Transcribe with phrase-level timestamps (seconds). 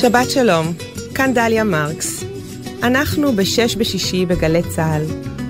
[0.00, 0.72] שבת שלום,
[1.14, 2.24] כאן דליה מרקס.
[2.82, 5.02] אנחנו בשש בשישי בגלי צה"ל,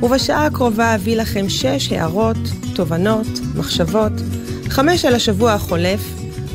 [0.03, 2.37] ובשעה הקרובה אביא לכם שש הערות,
[2.75, 3.27] תובנות,
[3.57, 4.13] מחשבות,
[4.69, 6.01] חמש על השבוע החולף,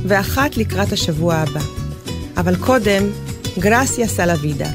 [0.07, 1.61] ואחת לקראת השבוע הבא.
[2.37, 3.03] אבל קודם,
[3.59, 4.69] גרסיה סלווידה.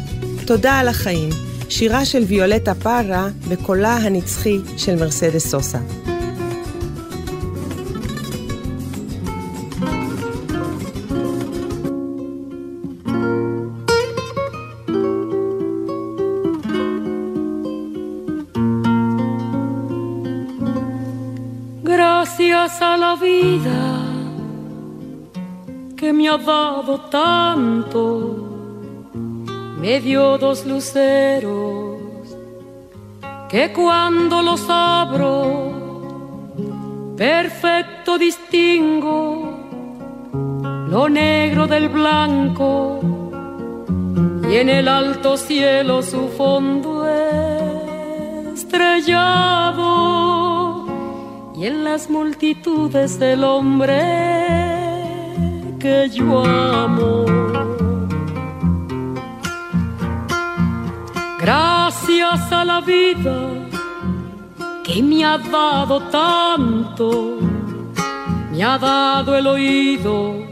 [0.47, 1.31] תודה על החיים,
[1.69, 5.79] שירה של ויולטה פארה בקולה הנצחי של מרסדס סוסה.
[26.13, 28.47] Me ha dado tanto,
[29.79, 31.99] me dio dos luceros
[33.49, 36.55] que cuando los abro,
[37.17, 39.55] perfecto distingo
[40.89, 43.01] lo negro del blanco
[44.51, 47.07] y en el alto cielo su fondo
[48.55, 50.58] estrellado
[51.59, 53.99] y en las multitudes del hombre
[55.81, 57.25] que yo amo.
[61.41, 63.37] Gracias a la vida
[64.85, 67.39] que me ha dado tanto,
[68.53, 70.47] me ha dado el oído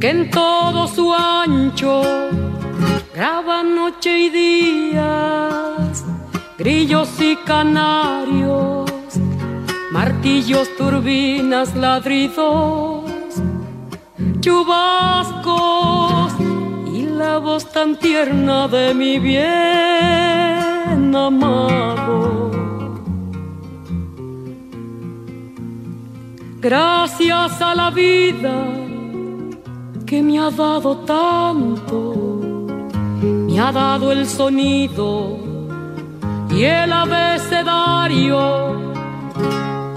[0.00, 2.00] que en todo su ancho
[3.14, 6.04] graba noche y días,
[6.56, 8.87] grillos y canarios,
[9.92, 13.04] martillos, turbinas, ladridos
[14.40, 16.32] chubascos
[16.92, 22.50] y la voz tan tierna de mi bien amado.
[26.60, 28.64] Gracias a la vida
[30.06, 32.66] que me ha dado tanto,
[33.22, 35.36] me ha dado el sonido
[36.50, 38.94] y el abecedario,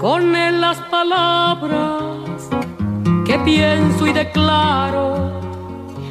[0.02, 2.50] con las palabras
[3.24, 5.40] que pienso y declaro,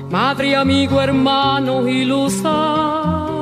[0.10, 3.36] madre, amigo, hermano y luz alumbrando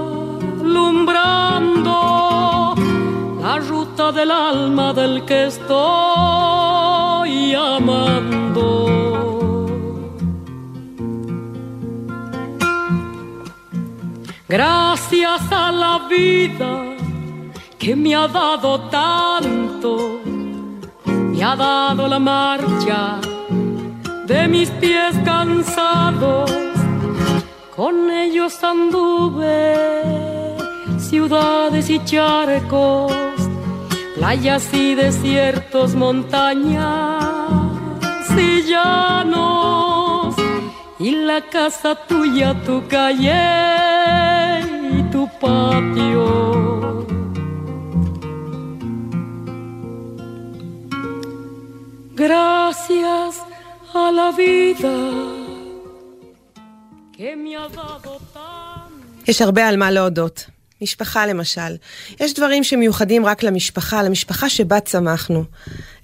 [3.40, 5.84] la ruta del alma del que estoy
[7.54, 8.88] amando.
[14.48, 16.90] Gracias a la vida
[17.78, 20.20] que me ha dado tanto,
[21.40, 23.22] me ha dado la marcha
[24.26, 26.52] de mis pies cansados,
[27.74, 30.58] con ellos anduve
[30.98, 33.14] ciudades y charcos,
[34.16, 37.24] playas y desiertos, montañas
[38.38, 40.36] y llanos,
[41.00, 44.60] y la casa tuya, tu calle
[44.92, 47.19] y tu patio.
[52.26, 53.34] Gracias
[53.94, 54.96] a la vida
[57.16, 58.20] que me ha dado.
[59.28, 60.46] יש הרבה על מה להודות.
[60.82, 61.76] משפחה למשל.
[62.20, 65.44] יש דברים שמיוחדים רק למשפחה, למשפחה שבה צמחנו.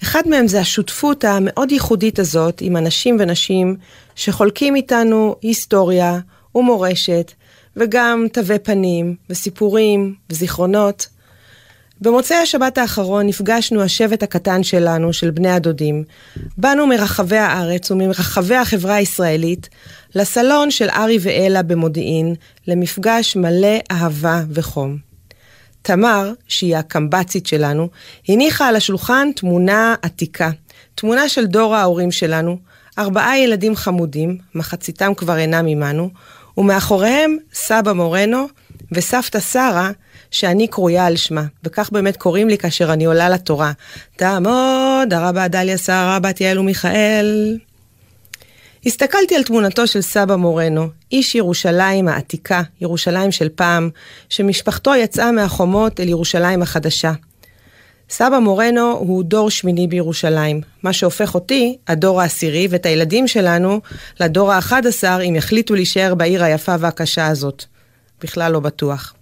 [0.04, 3.76] אחד מהם זה השותפות המאוד ייחודית הזאת עם אנשים ונשים
[4.16, 6.20] שחולקים איתנו היסטוריה
[6.56, 7.32] ומורשת,
[7.76, 11.08] וגם תווי פנים, וסיפורים, וזיכרונות.
[12.02, 16.04] במוצאי השבת האחרון נפגשנו השבט הקטן שלנו, של בני הדודים.
[16.58, 19.70] באנו מרחבי הארץ ומרחבי החברה הישראלית
[20.16, 22.36] לסלון של ארי ואלה במודיעין,
[22.68, 24.98] למפגש מלא אהבה וחום.
[25.82, 27.90] תמר, שהיא הקמב"צית שלנו,
[28.30, 30.50] הניחה על השולחן תמונה עתיקה.
[30.96, 32.58] תמונה של דור ההורים שלנו,
[33.00, 36.10] ארבעה ילדים חמודים, מחציתם כבר אינם עמנו,
[36.58, 38.48] ומאחוריהם סבא מורנו
[38.92, 39.92] וסבתא שרה,
[40.36, 43.72] שאני קרויה על שמה, וכך באמת קוראים לי כאשר אני עולה לתורה.
[44.16, 47.58] תעמוד, הרבה דליה שרה, בת יעל ומיכאל.
[48.86, 53.90] הסתכלתי על תמונתו של סבא מורנו, איש ירושלים העתיקה, ירושלים של פעם,
[54.30, 57.12] שמשפחתו יצאה מהחומות אל ירושלים החדשה.
[58.10, 63.82] סבא מורנו הוא דור שמיני בירושלים, מה שהופך אותי, הדור העשירי, ואת הילדים שלנו,
[64.20, 67.64] לדור האחד עשר, אם יחליטו להישאר בעיר היפה והקשה הזאת.
[68.22, 69.14] בכלל לא בטוח.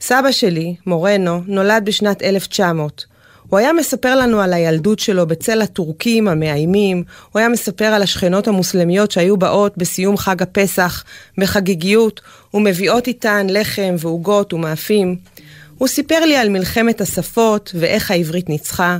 [0.00, 3.04] סבא שלי, מורנו, נולד בשנת 1900.
[3.48, 8.48] הוא היה מספר לנו על הילדות שלו בצל הטורקים המאיימים, הוא היה מספר על השכנות
[8.48, 11.04] המוסלמיות שהיו באות בסיום חג הפסח
[11.38, 12.20] בחגיגיות,
[12.54, 15.16] ומביאות איתן לחם ועוגות ומאפים.
[15.78, 18.98] הוא סיפר לי על מלחמת השפות ואיך העברית ניצחה,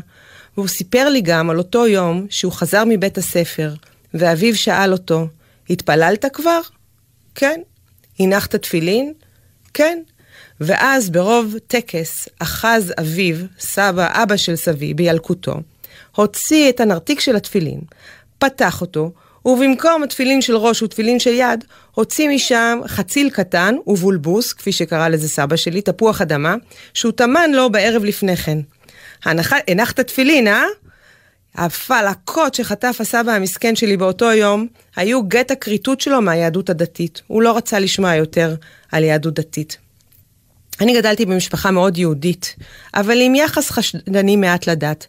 [0.56, 3.75] והוא סיפר לי גם על אותו יום שהוא חזר מבית הספר,
[4.14, 5.26] ואביו שאל אותו,
[5.70, 6.61] התפללת כבר?
[7.35, 7.61] כן.
[8.19, 9.12] הנחת תפילין?
[9.75, 9.99] כן.
[10.61, 15.55] ואז ברוב טקס אחז אביו, סבא, אבא של סבי, בילקוטו,
[16.17, 17.81] הוציא את הנרתיק של התפילין,
[18.39, 19.12] פתח אותו,
[19.45, 21.65] ובמקום התפילין של ראש ותפילין של יד,
[21.95, 26.55] הוציא משם חציל קטן ובולבוס, כפי שקרא לזה סבא שלי, תפוח אדמה,
[26.95, 28.59] שהוא טמן לו בערב לפני כן.
[29.25, 30.65] הנחת תפילין, אה?
[31.55, 34.67] הפלקות שחטף הסבא המסכן שלי באותו יום,
[34.97, 37.23] היו גט הכריתות שלו מהיהדות הדתית.
[37.27, 38.55] הוא לא רצה לשמוע יותר
[38.93, 39.90] על יהדות דתית.
[40.81, 42.56] אני גדלתי במשפחה מאוד יהודית,
[42.94, 45.06] אבל עם יחס חשדני מעט לדת.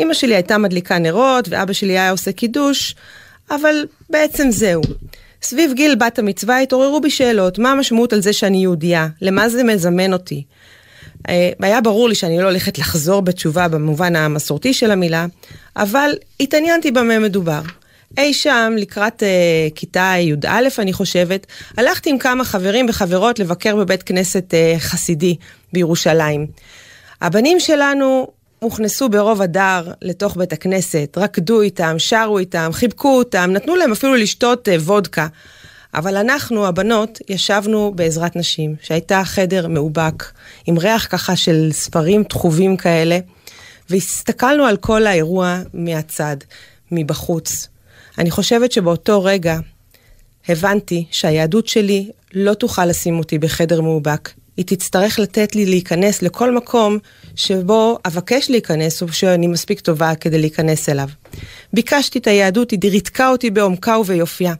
[0.00, 2.94] אמא שלי הייתה מדליקה נרות, ואבא שלי היה עושה קידוש,
[3.50, 4.82] אבל בעצם זהו.
[5.42, 9.08] סביב גיל בת המצווה התעוררו בי שאלות, מה המשמעות על זה שאני יהודייה?
[9.22, 10.44] למה זה מזמן אותי?
[11.28, 15.26] אה, היה ברור לי שאני לא הולכת לחזור בתשובה במובן המסורתי של המילה,
[15.76, 16.10] אבל
[16.40, 17.60] התעניינתי במה מדובר.
[18.18, 21.46] אי שם, לקראת uh, כיתה י"א, אני חושבת,
[21.76, 25.36] הלכתי עם כמה חברים וחברות לבקר בבית כנסת uh, חסידי
[25.72, 26.46] בירושלים.
[27.20, 28.28] הבנים שלנו
[28.58, 34.14] הוכנסו ברוב הדר לתוך בית הכנסת, רקדו איתם, שרו איתם, חיבקו אותם, נתנו להם אפילו
[34.14, 35.26] לשתות uh, וודקה.
[35.94, 40.32] אבל אנחנו, הבנות, ישבנו בעזרת נשים, שהייתה חדר מאובק,
[40.66, 43.18] עם ריח ככה של ספרים תחובים כאלה,
[43.90, 46.36] והסתכלנו על כל האירוע מהצד,
[46.92, 47.68] מבחוץ.
[48.18, 49.58] אני חושבת שבאותו רגע
[50.48, 54.30] הבנתי שהיהדות שלי לא תוכל לשים אותי בחדר מאובק.
[54.56, 56.98] היא תצטרך לתת לי להיכנס לכל מקום
[57.36, 61.08] שבו אבקש להיכנס, או שאני מספיק טובה כדי להיכנס אליו.
[61.72, 64.54] ביקשתי את היהדות, היא ריתקה אותי בעומקה וביופייה.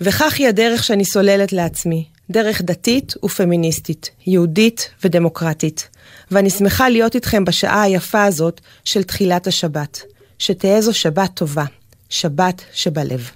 [0.00, 5.88] וכך היא הדרך שאני סוללת לעצמי, דרך דתית ופמיניסטית, יהודית ודמוקרטית.
[6.30, 10.02] ואני שמחה להיות איתכם בשעה היפה הזאת של תחילת השבת.
[10.38, 11.64] שתהא זו שבת טובה,
[12.08, 13.30] שבת שבלב.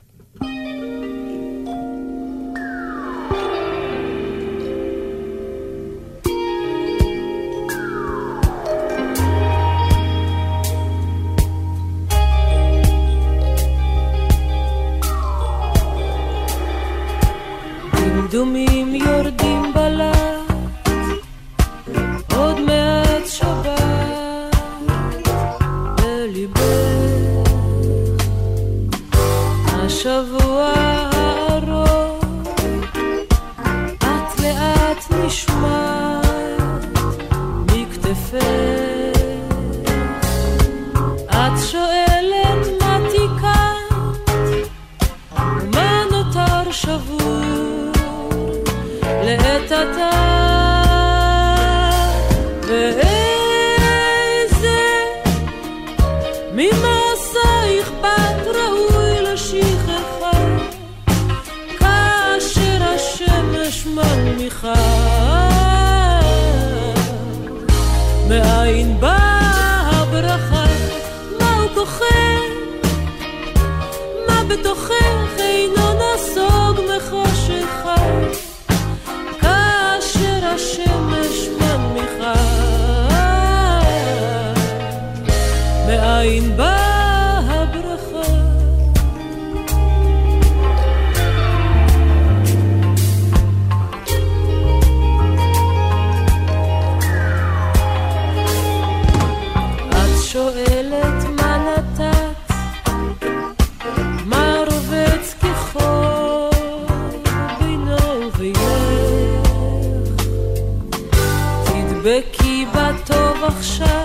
[113.63, 114.02] marche.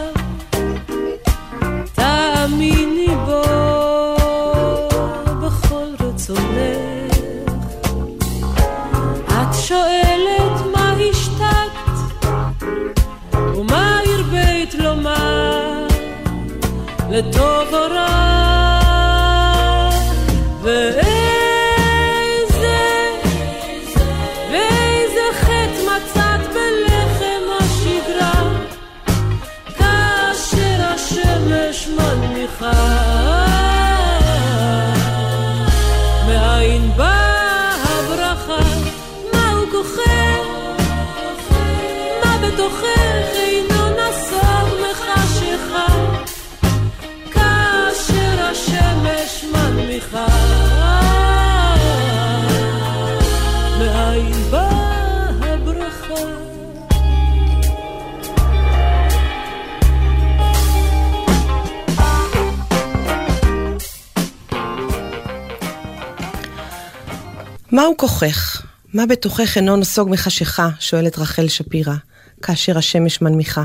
[67.97, 68.61] כוחך?
[68.93, 70.69] מה בתוכך אינו נסוג מחשיכה?
[70.79, 71.93] שואלת רחל שפירא,
[72.41, 73.63] כאשר השמש מנמיכה.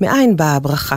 [0.00, 0.96] מאין באה הברכה?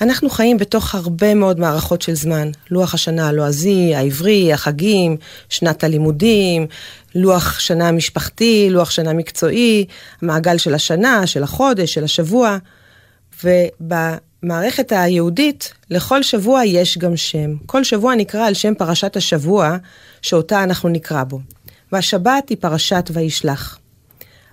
[0.00, 2.50] אנחנו חיים בתוך הרבה מאוד מערכות של זמן.
[2.70, 5.16] לוח השנה הלועזי, העברי, החגים,
[5.48, 6.66] שנת הלימודים,
[7.14, 9.84] לוח שנה משפחתי, לוח שנה מקצועי,
[10.22, 12.58] המעגל של השנה, של החודש, של השבוע.
[14.42, 17.54] ובמערכת היהודית, לכל שבוע יש גם שם.
[17.66, 19.76] כל שבוע נקרא על שם פרשת השבוע,
[20.22, 21.40] שאותה אנחנו נקרא בו.
[21.92, 23.78] והשבת היא פרשת וישלח.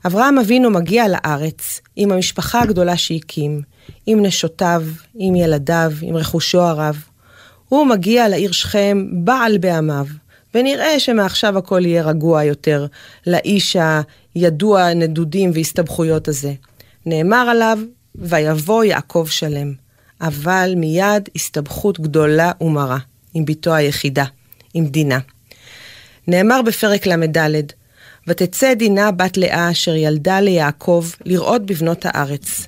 [0.06, 3.62] אברהם אבינו מגיע לארץ עם המשפחה הגדולה שהקים,
[4.06, 4.84] עם נשותיו,
[5.16, 7.04] עם ילדיו, עם רכושו הרב.
[7.70, 10.06] הוא מגיע לעיר שכם בעל בעמיו,
[10.56, 12.86] ונראה שמעכשיו הכל יהיה רגוע יותר
[13.28, 13.78] לאיש
[14.36, 16.54] הידוע נדודים והסתבכויות הזה.
[17.06, 17.80] נאמר עליו,
[18.22, 19.74] ויבוא יעקב שלם.
[20.22, 22.98] אבל מיד הסתבכות גדולה ומרה,
[23.34, 24.26] עם בתו היחידה,
[24.74, 25.20] עם דינה.
[26.28, 27.62] נאמר בפרק ל"ד,
[28.28, 32.68] ותצא דינה בת לאה אשר ילדה ליעקב לראות בבנות הארץ.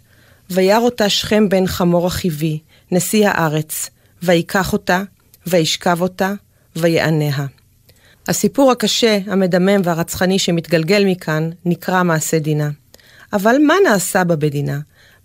[0.50, 2.60] וירא אותה שכם בן חמור החיבי,
[2.92, 3.90] נשיא הארץ,
[4.24, 5.04] ויקח אותה,
[5.48, 6.34] וישכב אותה,
[6.76, 7.46] ויעניה.
[8.28, 12.70] הסיפור הקשה, המדמם והרצחני שמתגלגל מכאן, נקרא מעשה דינה.
[13.34, 14.80] אבל מה נעשה בה בדינה?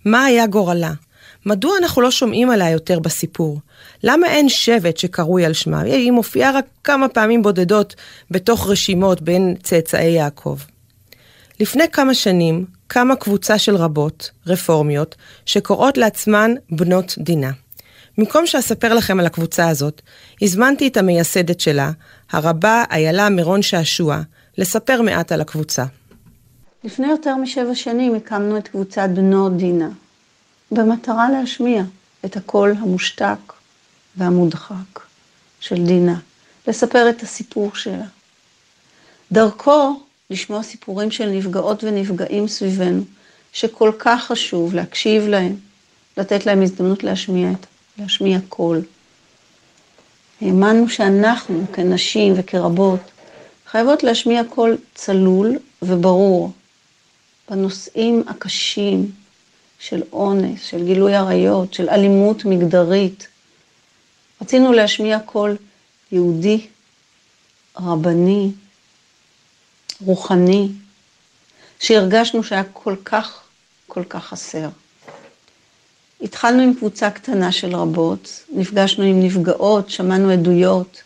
[0.07, 0.93] מה היה גורלה?
[1.45, 3.59] מדוע אנחנו לא שומעים עליה יותר בסיפור?
[4.03, 5.81] למה אין שבט שקרוי על שמה?
[5.81, 7.95] היא מופיעה רק כמה פעמים בודדות
[8.31, 10.57] בתוך רשימות בין צאצאי יעקב.
[11.59, 17.51] לפני כמה שנים קמה קבוצה של רבות, רפורמיות, שקוראות לעצמן בנות דינה.
[18.17, 20.01] במקום שאספר לכם על הקבוצה הזאת,
[20.41, 21.91] הזמנתי את המייסדת שלה,
[22.31, 24.21] הרבה איילה מירון שעשוע,
[24.57, 25.85] לספר מעט על הקבוצה.
[26.83, 29.89] לפני יותר משבע שנים הקמנו את קבוצת בנות דינה,
[30.71, 31.83] במטרה להשמיע
[32.25, 33.53] את הקול המושתק
[34.15, 34.99] והמודחק
[35.59, 36.19] של דינה,
[36.67, 38.05] לספר את הסיפור שלה.
[39.31, 43.03] דרכו לשמוע סיפורים של נפגעות ונפגעים סביבנו,
[43.53, 45.55] שכל כך חשוב להקשיב להם,
[46.17, 47.49] לתת להם הזדמנות להשמיע,
[47.97, 48.81] להשמיע קול.
[50.41, 52.99] האמנו שאנחנו כנשים וכרבות
[53.67, 56.51] חייבות להשמיע קול צלול וברור
[57.49, 59.11] בנושאים הקשים
[59.79, 63.27] של אונס, של גילוי עריות, של אלימות מגדרית.
[64.41, 65.57] רצינו להשמיע קול
[66.11, 66.67] יהודי,
[67.79, 68.51] רבני,
[70.01, 70.69] רוחני,
[71.79, 73.41] שהרגשנו שהיה כל כך,
[73.87, 74.69] כל כך חסר.
[76.21, 81.01] התחלנו עם קבוצה קטנה של רבות, נפגשנו עם נפגעות, שמענו עדויות,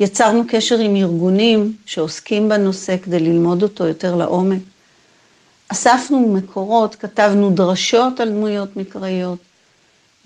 [0.00, 4.71] יצרנו קשר עם ארגונים שעוסקים בנושא כדי ללמוד אותו יותר לעומק.
[5.72, 9.38] אספנו מקורות, כתבנו דרשות על דמויות מקראיות,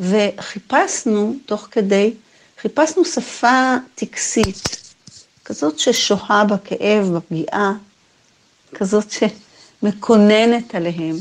[0.01, 2.15] וחיפשנו, תוך כדי,
[2.61, 4.93] חיפשנו שפה טקסית,
[5.45, 7.73] כזאת ששוהה בכאב, בפגיעה,
[8.75, 11.17] כזאת שמקוננת עליהם,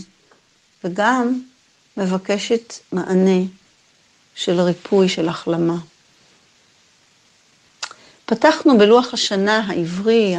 [0.84, 1.42] וגם
[1.98, 3.42] מבקשת מענה
[4.36, 5.78] של ריפוי, של החלמה.
[8.26, 10.36] פתחנו בלוח השנה העברי,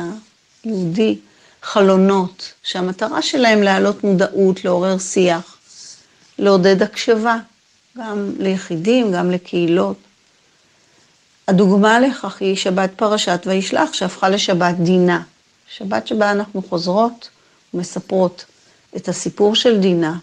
[0.64, 1.19] היהודי,
[1.67, 5.59] חלונות, שהמטרה שלהם להעלות מודעות, לעורר שיח,
[6.39, 7.37] לעודד הקשבה,
[7.99, 9.97] גם ליחידים, גם לקהילות.
[11.49, 15.23] הדוגמה לכך היא שבת פרשת וישלח, שהפכה לשבת דינה.
[15.69, 17.29] שבת שבה אנחנו חוזרות
[17.75, 18.45] ומספרות
[18.97, 20.19] את הסיפור של דינה,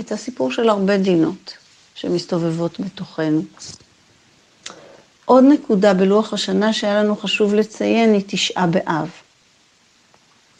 [0.00, 1.54] את הסיפור של הרבה דינות
[1.94, 3.42] שמסתובבות בתוכנו.
[5.24, 9.10] עוד נקודה בלוח השנה שהיה לנו חשוב לציין היא תשעה באב.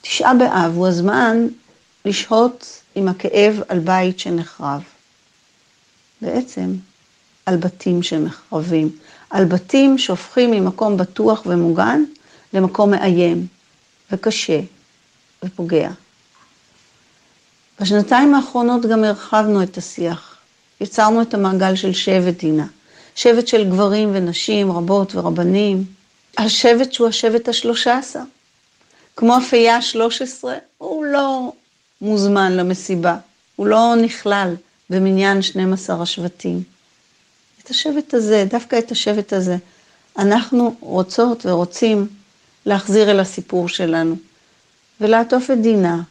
[0.08, 1.46] תשעה באב הוא הזמן
[2.04, 4.82] לשהות עם הכאב על בית שנחרב.
[6.22, 6.74] בעצם
[7.46, 8.90] על בתים שנחרבים,
[9.30, 12.04] על בתים שהופכים ממקום בטוח ומוגן
[12.52, 13.46] למקום מאיים
[14.12, 14.60] וקשה
[15.44, 15.90] ופוגע.
[17.80, 20.36] בשנתיים האחרונות גם הרחבנו את השיח.
[20.80, 22.66] יצרנו את המעגל של שבט דינה.
[23.14, 25.84] שבט של גברים ונשים, רבות ורבנים.
[26.38, 28.20] השבט שהוא השבט השלושה עשר.
[29.16, 29.36] כמו
[29.70, 31.52] השלוש עשרה, הוא לא
[32.00, 33.16] מוזמן למסיבה.
[33.56, 34.54] הוא לא נכלל
[34.90, 36.62] במניין 12 השבטים.
[37.62, 39.56] את השבט הזה, דווקא את השבט הזה,
[40.18, 42.08] אנחנו רוצות ורוצים
[42.66, 44.16] להחזיר אל הסיפור שלנו,
[45.00, 46.02] ולעטוף את דינה,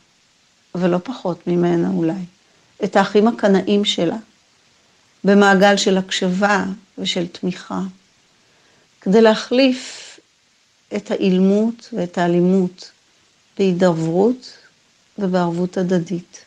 [0.75, 2.25] ולא פחות ממנה אולי,
[2.83, 4.17] את האחים הקנאים שלה,
[5.23, 6.63] במעגל של הקשבה
[6.97, 7.81] ושל תמיכה,
[9.01, 10.19] כדי להחליף
[10.95, 12.91] את האילמות ואת האלימות
[13.57, 14.51] בהידברות
[15.17, 16.45] ובערבות הדדית.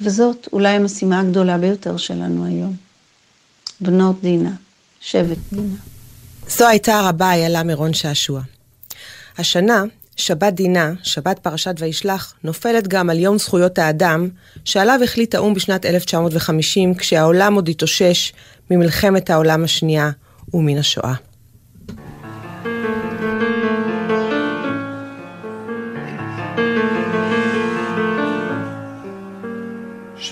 [0.00, 2.76] וזאת אולי המשימה הגדולה ביותר שלנו היום.
[3.80, 4.52] בנות דינה,
[5.00, 5.76] שבט דינה.
[6.48, 8.42] זו הייתה הרבה איילה מירון שעשוע.
[9.38, 9.82] השנה,
[10.16, 14.28] שבת דינה, שבת פרשת וישלח, נופלת גם על יום זכויות האדם,
[14.64, 18.32] שעליו החליט האו"ם בשנת 1950, כשהעולם עוד התאושש
[18.70, 20.10] ממלחמת העולם השנייה
[20.54, 21.14] ומן השואה.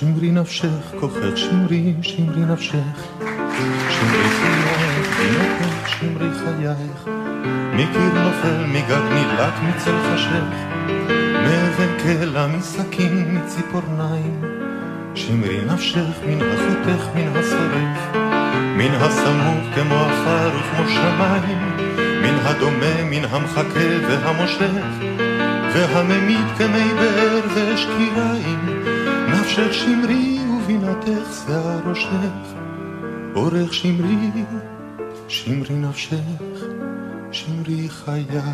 [0.00, 3.08] שמרי נפשך, כוחך שמרי, שמרי נפשך.
[3.90, 4.28] שמרי
[5.02, 7.08] חייך, שמרי חייך.
[7.74, 10.54] מקיר נופל, מגג נדלק, מצל חשך.
[11.32, 14.40] מאבן קלע, מסכין, מציפורניים.
[15.14, 18.16] שמרי נפשך, מן החותך, מן השורף.
[18.76, 21.76] מן הסמוך כמו עפר וכמו שמיים.
[22.22, 24.84] מן הדומה, מן המחכה והמושך.
[25.74, 28.89] והממית כמי באר ואש קיריים.
[29.50, 32.54] נפשך שמרי ובינתך שיער ראשך,
[33.34, 34.44] אורך שמרי,
[35.28, 36.16] שמרי נפשך,
[37.32, 38.44] שמרי חייך.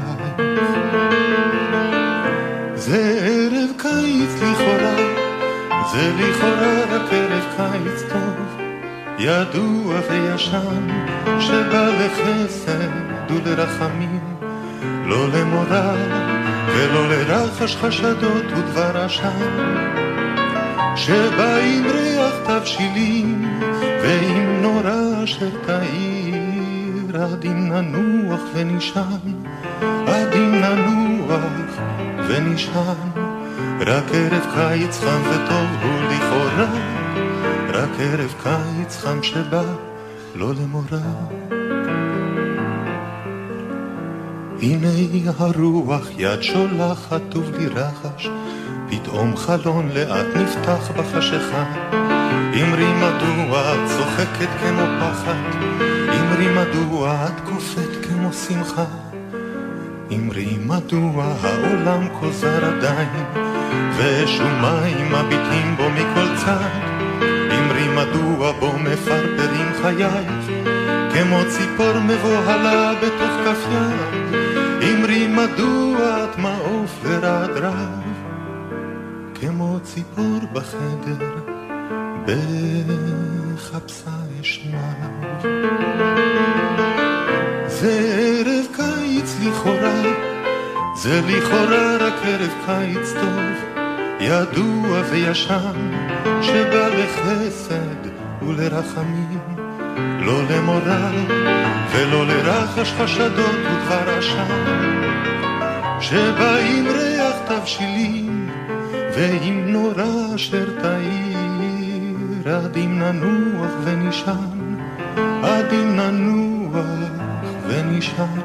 [2.75, 4.97] זה ערב קיץ לכאורה,
[5.93, 8.61] זה לכאורה רק ערב קיץ טוב,
[9.19, 10.89] ידוע וישן,
[11.41, 14.21] שבא לחסד ולרחמים,
[15.07, 15.95] לא למורא
[16.69, 20.06] ולא לרחש חשדות ודבר עשן.
[20.97, 23.59] שבא עם ריח תבשילים
[24.03, 29.35] ועם נורא אשר תאיר עד ננוח ונשען,
[30.07, 31.81] עד אם ננוח
[32.29, 33.11] ונשען.
[33.81, 36.69] רק ערב קיץ חם וטוב הוא לכאורה,
[37.69, 39.65] רק ערב קיץ חם שבא
[40.35, 41.07] לא למורא.
[44.63, 44.89] הנה
[45.39, 48.29] הרוח יד שולחת טוב לי רחש
[48.91, 51.65] פתאום חלון לאט נפתח בחשיכה.
[52.63, 55.65] אמרי מדוע את צוחקת כמו פחד,
[56.21, 58.85] אמרי מדוע את קופאת כמו שמחה.
[60.13, 63.25] אמרי מדוע העולם כוזר עדיין,
[63.97, 66.97] ואש ומים מביטים בו מכל צד.
[67.59, 70.51] אמרי מדוע בו מפרפרים חייך,
[71.15, 74.35] כמו ציפור מבוהלה בתוך כף יד.
[74.83, 78.06] אמרי מדוע את מעוף ורעד רב.
[79.83, 81.35] ציפור בחדר,
[82.27, 84.11] בחפשה
[84.41, 85.43] אשנב.
[87.67, 90.03] זה ערב קיץ לכאורה,
[90.97, 93.77] זה לכאורה רק ערב קיץ טוב,
[94.21, 95.93] ידוע וישן,
[96.43, 98.11] שבא לחסד
[98.43, 99.39] ולרחמים,
[100.21, 101.11] לא למורא
[101.93, 104.65] ולא לרחש חשדות ודבר עשן,
[106.01, 108.26] שבא עם ריח תבשילים
[109.17, 114.77] ואם נורא אשר תאיר, עד אם ננוח ונשען,
[115.43, 116.87] עד אם ננוח
[117.67, 118.41] ונשען,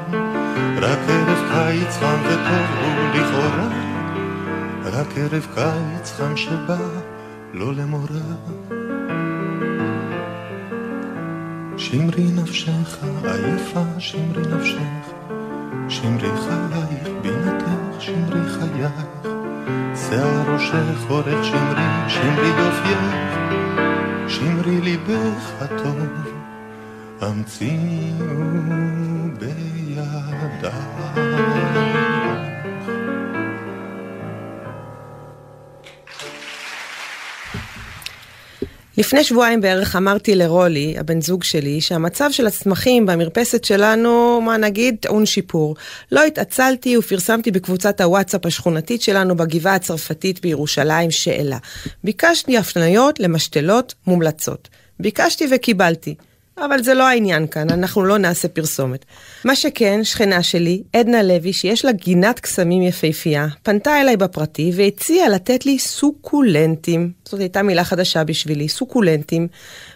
[0.76, 3.68] רק ערב קיץ חם וטוב הוא לכאורה,
[4.84, 6.78] רק ערב קיץ חם שבא
[7.52, 8.22] לא למורא.
[11.76, 15.12] שמרי נפשך עייפה, שמרי נפשך,
[15.88, 17.66] שמרי חייך, בינתך,
[17.98, 19.31] שמרי חייך.
[20.12, 23.38] שיער ראשך אורך שמרי, שמרי יופייך,
[24.28, 26.06] שמרי ליבך הטוב,
[27.20, 28.26] המציאו
[29.38, 30.72] בידיי.
[38.98, 44.96] לפני שבועיים בערך אמרתי לרולי, הבן זוג שלי, שהמצב של הצמחים במרפסת שלנו, מה נגיד,
[45.00, 45.76] טעון שיפור.
[46.12, 51.58] לא התעצלתי ופרסמתי בקבוצת הוואטסאפ השכונתית שלנו בגבעה הצרפתית בירושלים שאלה.
[52.04, 54.68] ביקשתי הפניות למשתלות מומלצות.
[55.00, 56.14] ביקשתי וקיבלתי.
[56.58, 59.04] אבל זה לא העניין כאן, אנחנו לא נעשה פרסומת.
[59.44, 65.28] מה שכן, שכנה שלי, עדנה לוי, שיש לה גינת קסמים יפהפייה, פנתה אליי בפרטי והציעה
[65.28, 67.10] לתת לי סוקולנטים.
[67.24, 69.48] זאת הייתה מילה חדשה בשבילי, סוקולנטים.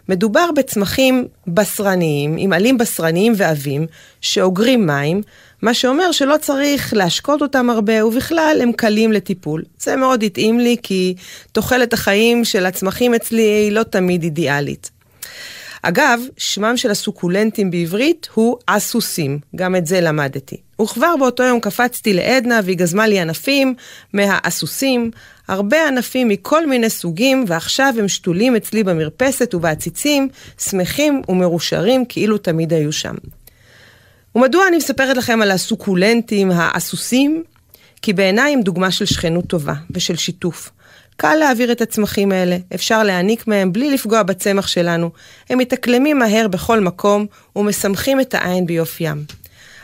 [0.09, 3.87] מדובר בצמחים בשרניים, עם עלים בשרניים ועבים,
[4.21, 5.23] שאוגרים מים,
[5.63, 9.63] מה שאומר שלא צריך להשקות אותם הרבה, ובכלל הם קלים לטיפול.
[9.79, 11.15] זה מאוד התאים לי, כי
[11.53, 14.91] תוחלת החיים של הצמחים אצלי היא לא תמיד אידיאלית.
[15.89, 20.57] אגב, שמם של הסוקולנטים בעברית הוא אסוסים, גם את זה למדתי.
[20.83, 23.75] וכבר באותו יום קפצתי לעדנה והיא גזמה לי ענפים
[24.13, 25.11] מהאסוסים,
[25.49, 32.73] הרבה ענפים מכל מיני סוגים, ועכשיו הם שתולים אצלי במרפסת ובעציצים, שמחים ומרושרים כאילו תמיד
[32.73, 33.15] היו שם.
[34.35, 37.43] ומדוע אני מספרת לכם על הסוקולנטים האסוסים?
[38.03, 40.71] כי בעיניי הם דוגמה של שכנות טובה ושל שיתוף.
[41.17, 45.11] קל להעביר את הצמחים האלה, אפשר להעניק מהם בלי לפגוע בצמח שלנו.
[45.51, 47.27] הם מתאקלמים מהר בכל מקום
[47.57, 49.25] ומשמחים את העין ביופיים.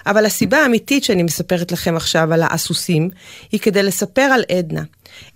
[0.06, 3.10] אבל הסיבה האמיתית שאני מספרת לכם עכשיו על הסוסים,
[3.52, 4.82] היא כדי לספר על עדנה.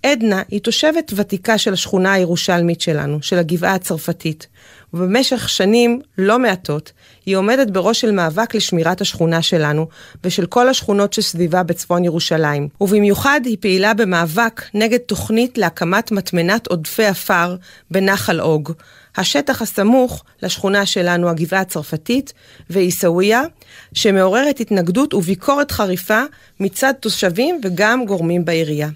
[0.03, 4.47] עדנה היא תושבת ותיקה של השכונה הירושלמית שלנו, של הגבעה הצרפתית.
[4.95, 6.93] ובמשך שנים לא מעטות,
[7.27, 9.87] היא עומדת בראש של מאבק לשמירת השכונה שלנו,
[10.25, 12.69] ושל כל השכונות שסביבה בצפון ירושלים.
[12.81, 17.57] ובמיוחד היא פעילה במאבק נגד תוכנית להקמת מטמנת עודפי עפר
[17.91, 18.73] בנחל אוג.
[19.17, 22.33] השטח הסמוך לשכונה שלנו, הגבעה הצרפתית,
[22.71, 23.43] ועיסאוויה,
[23.95, 26.23] שמעוררת התנגדות וביקורת חריפה
[26.61, 28.89] מצד תושבים וגם גורמים בעירייה.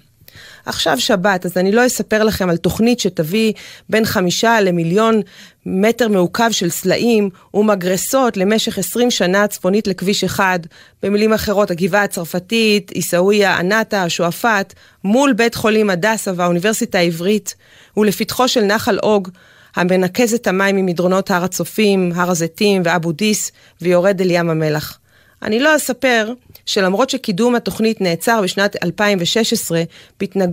[0.65, 3.53] עכשיו שבת, אז אני לא אספר לכם על תוכנית שתביא
[3.89, 5.21] בין חמישה למיליון
[5.65, 10.59] מטר מעוקב של סלעים ומגרסות למשך 20 שנה צפונית לכביש אחד.
[11.03, 17.55] במילים אחרות, הגבעה הצרפתית, עיסאוויה, ענתה, שועפאט, מול בית חולים הדסה והאוניברסיטה העברית,
[17.97, 19.29] ולפתחו של נחל אוג,
[19.75, 25.00] המנקז את המים ממדרונות הר הצופים, הר הזיתים ואבו דיס, ויורד אל ים המלח.
[25.43, 26.33] אני לא אספר
[26.65, 29.83] שלמרות שקידום התוכנית נעצר בשנת 2016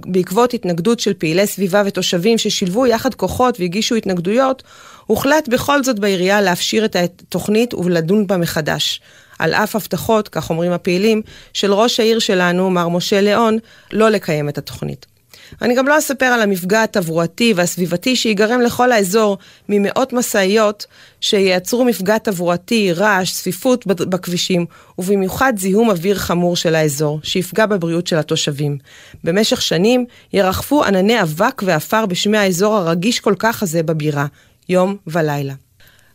[0.07, 4.63] בעקבות התנגדות של פעילי סביבה ותושבים ששילבו יחד כוחות והגישו התנגדויות,
[5.07, 9.01] הוחלט בכל זאת בעירייה להפשיר את התוכנית ולדון בה מחדש.
[9.39, 11.23] על אף הבטחות, כך אומרים הפעילים,
[11.53, 13.59] של ראש העיר שלנו, מר משה ליאון,
[13.93, 15.07] לא לקיים את התוכנית.
[15.63, 20.87] אני גם לא אספר על המפגע התברואתי והסביבתי שיגרם לכל האזור ממאות משאיות
[21.21, 24.67] שייצרו מפגע תברואתי, רעש, צפיפות בכבישים,
[24.99, 28.79] ובמיוחד זיהום אוויר חמור של האזור, שיפגע בבריאות של התושבים.
[29.25, 34.27] במשך שנים ירחפו ענני אבק ועפר בשמי האזור הרגיש כל כך הזה בבירה,
[34.69, 35.55] יום ולילה.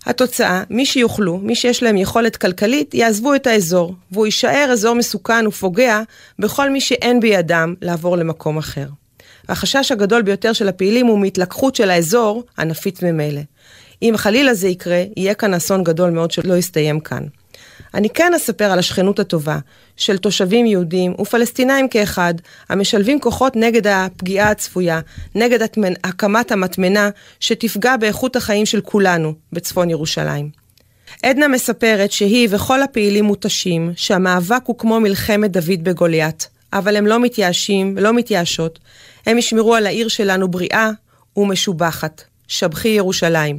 [0.06, 5.48] התוצאה, מי שיוכלו, מי שיש להם יכולת כלכלית, יעזבו את האזור, והוא יישאר אזור מסוכן
[5.48, 6.02] ופוגע
[6.40, 8.88] בכל מי שאין בידם לעבור למקום אחר.
[9.50, 13.42] והחשש הגדול ביותר של הפעילים הוא מהתלקחות של האזור, הנפיץ ממילא.
[14.02, 17.24] אם חלילה זה יקרה, יהיה כאן אסון גדול מאוד שלא יסתיים כאן.
[17.94, 19.60] אני כן אספר על השכנות הטובה
[19.98, 22.34] של תושבים יהודים ופלסטינאים כאחד,
[22.70, 25.00] המשלבים כוחות נגד הפגיעה הצפויה,
[25.36, 25.94] נגד התמנ...
[26.04, 30.50] הקמת המטמנה שתפגע באיכות החיים של כולנו בצפון ירושלים.
[31.24, 37.20] עדנה מספרת שהיא וכל הפעילים מותשים, שהמאבק הוא כמו מלחמת דוד בגוליית, אבל הם לא
[37.20, 38.80] מתייאשים ולא מתייאשות,
[39.26, 40.92] הם ישמרו על העיר שלנו בריאה
[41.38, 42.24] ומשובחת.
[42.48, 43.58] שבחי ירושלים.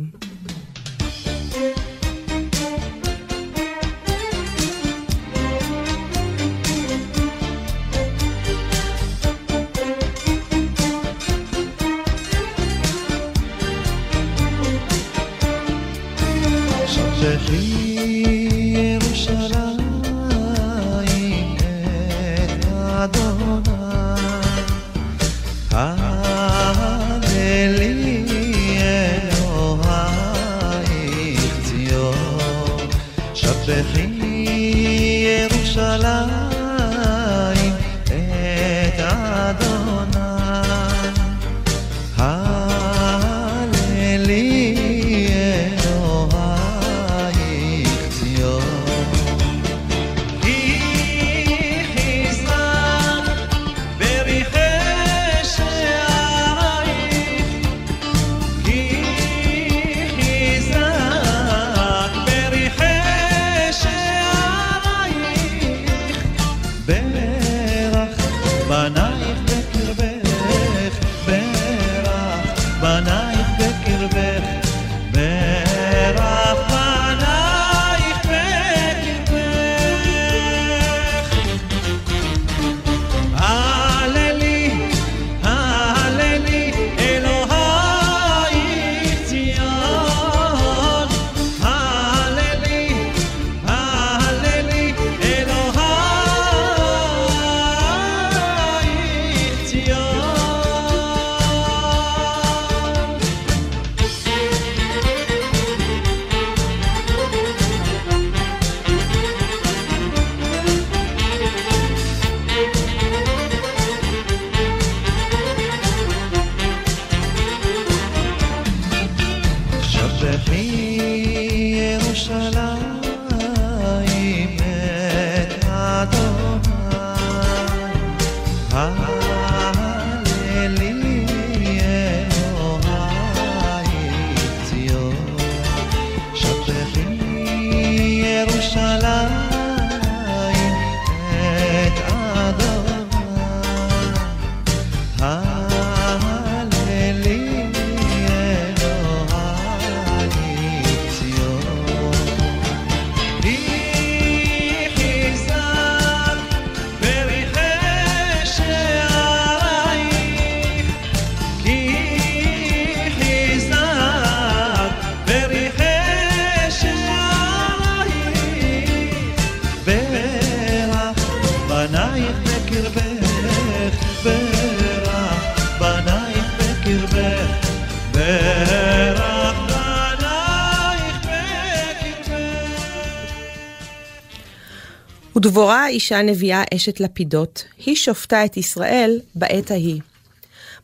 [185.44, 190.00] ודבורה אישה נביאה אשת לפידות, היא שופטה את ישראל בעת ההיא.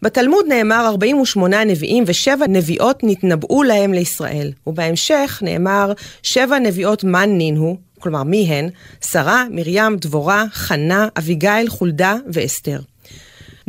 [0.02, 5.92] בתלמוד נאמר 48 נביאים ושבע נביאות נתנבאו להם לישראל, ובהמשך נאמר
[6.22, 8.68] שבע נביאות מן נינו, כלומר מי הן?
[9.10, 12.80] שרה, מרים, דבורה, חנה, אביגיל, חולדה ואסתר.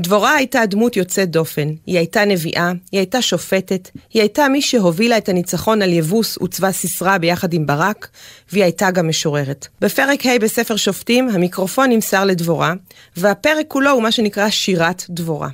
[0.02, 5.18] דבורה הייתה דמות יוצאת דופן, היא הייתה נביאה, היא הייתה שופטת, היא הייתה מי שהובילה
[5.18, 8.08] את הניצחון על יבוס וצבא סיסרא ביחד עם ברק,
[8.52, 9.68] והיא הייתה גם משוררת.
[9.82, 12.74] בפרק ה' בספר שופטים, המיקרופון נמסר לדבורה,
[13.18, 15.50] והפרק כולו הוא מה שנקרא שירת דבורה.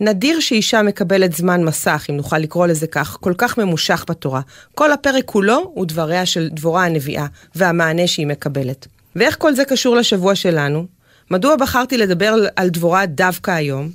[0.00, 4.40] נדיר שאישה מקבלת זמן מסך, אם נוכל לקרוא לזה כך, כל כך ממושך בתורה.
[4.74, 8.86] כל הפרק כולו הוא דבריה של דבורה הנביאה, והמענה שהיא מקבלת.
[9.16, 10.99] ואיך כל זה קשור לשבוע שלנו?
[11.30, 13.90] מדוע בחרתי לדבר על דבורה דווקא היום?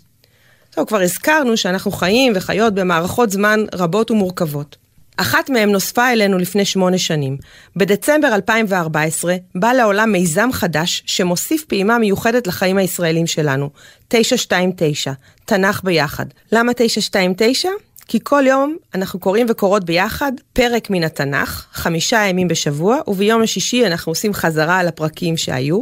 [0.70, 4.76] טוב, כבר הזכרנו שאנחנו חיים וחיות במערכות זמן רבות ומורכבות.
[5.18, 7.38] אחת מהן נוספה אלינו לפני שמונה שנים.
[7.76, 13.70] בדצמבר 2014 בא לעולם מיזם חדש שמוסיף פעימה מיוחדת לחיים הישראלים שלנו,
[14.08, 15.12] 929,
[15.46, 16.26] תנ"ך ביחד.
[16.52, 17.70] למה 929?
[18.08, 23.86] כי כל יום אנחנו קוראים וקוראות ביחד פרק מן התנ"ך, חמישה ימים בשבוע, וביום השישי
[23.86, 25.82] אנחנו עושים חזרה על הפרקים שהיו.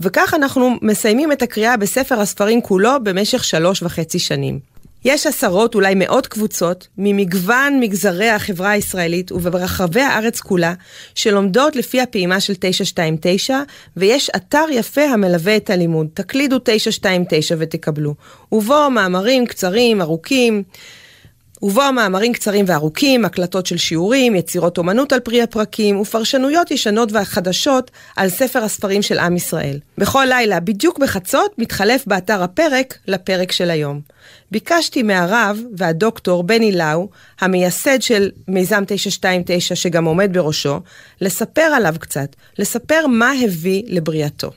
[0.00, 4.76] וכך אנחנו מסיימים את הקריאה בספר הספרים כולו במשך שלוש וחצי שנים.
[5.04, 10.74] יש עשרות, אולי מאות קבוצות, ממגוון מגזרי החברה הישראלית וברחבי הארץ כולה,
[11.14, 13.58] שלומדות לפי הפעימה של 929,
[13.96, 16.06] ויש אתר יפה המלווה את הלימוד.
[16.14, 18.14] תקלידו 929 ותקבלו.
[18.52, 20.62] ובו מאמרים קצרים, ארוכים.
[21.62, 27.90] ובו מאמרים קצרים וארוכים, הקלטות של שיעורים, יצירות אומנות על פרי הפרקים, ופרשנויות ישנות וחדשות
[28.16, 29.78] על ספר הספרים של עם ישראל.
[29.98, 34.00] בכל לילה, בדיוק בחצות, מתחלף באתר הפרק לפרק של היום.
[34.50, 37.08] ביקשתי מהרב והדוקטור בני לאו,
[37.40, 40.80] המייסד של מיזם 929 שגם עומד בראשו,
[41.20, 44.50] לספר עליו קצת, לספר מה הביא לבריאתו.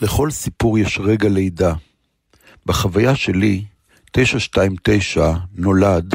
[0.00, 1.72] לכל סיפור יש רגע לידה.
[2.66, 3.62] בחוויה שלי,
[4.12, 6.14] 929 נולד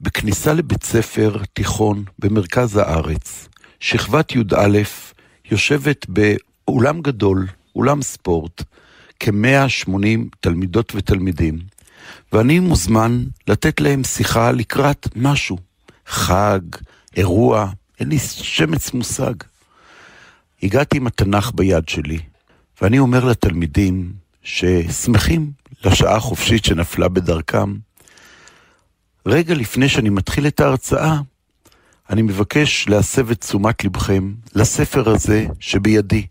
[0.00, 3.48] בכניסה לבית ספר תיכון במרכז הארץ,
[3.80, 4.78] שכבת י"א
[5.50, 8.62] יושבת באולם גדול, אולם ספורט,
[9.20, 11.58] כ-180 תלמידות ותלמידים,
[12.32, 15.58] ואני מוזמן לתת להם שיחה לקראת משהו,
[16.06, 16.60] חג,
[17.16, 19.34] אירוע, אין לי שמץ מושג.
[20.62, 22.18] הגעתי עם התנ"ך ביד שלי,
[22.82, 25.52] ואני אומר לתלמידים ששמחים
[25.84, 27.74] לשעה החופשית שנפלה בדרכם,
[29.26, 31.20] רגע לפני שאני מתחיל את ההרצאה,
[32.10, 36.26] אני מבקש להסב את תשומת לבכם לספר הזה שבידי,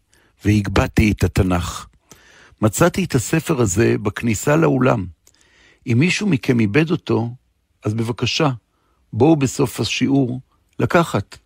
[0.46, 1.86] והגבהתי את התנ"ך.
[2.62, 5.06] מצאתי את הספר הזה בכניסה לאולם.
[5.88, 7.30] אם מישהו מכם איבד אותו,
[7.86, 8.50] אז בבקשה,
[9.14, 10.42] בואו בסוף השיעור
[10.80, 11.38] לקחת.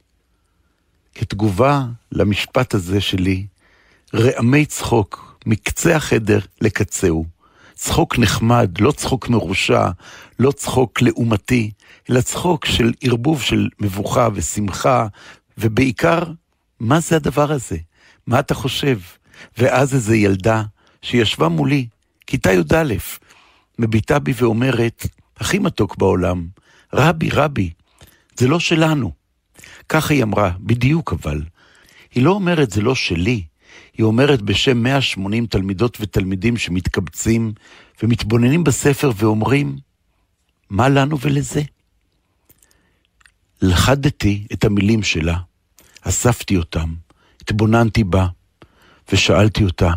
[1.16, 3.46] כתגובה למשפט הזה שלי,
[4.14, 7.26] רעמי צחוק מקצה החדר לקצהו.
[7.76, 9.90] צחוק נחמד, לא צחוק מרושע,
[10.40, 11.72] לא צחוק לעומתי,
[12.10, 15.08] אלא צחוק של ערבוב של מבוכה ושמחה,
[15.58, 16.24] ובעיקר,
[16.80, 17.78] מה זה הדבר הזה?
[18.28, 19.00] מה אתה חושב?
[19.58, 20.64] ואז איזו ילדה
[21.02, 21.88] שישבה מולי,
[22.28, 22.94] כיתה י"א,
[23.80, 25.08] מביטה בי ואומרת,
[25.38, 26.48] הכי מתוק בעולם,
[26.94, 27.70] רבי, רבי,
[28.38, 29.12] זה לא שלנו.
[29.90, 31.42] כך היא אמרה, בדיוק אבל.
[32.16, 33.44] היא לא אומרת זה לא שלי,
[33.94, 37.54] היא אומרת בשם 180 תלמידות ותלמידים שמתקבצים
[38.04, 39.78] ומתבוננים בספר ואומרים,
[40.70, 41.62] מה לנו ולזה?
[43.62, 45.38] לכדתי את המילים שלה,
[46.02, 46.94] אספתי אותם,
[47.42, 48.28] התבוננתי בה,
[49.12, 49.92] ושאלתי אותה,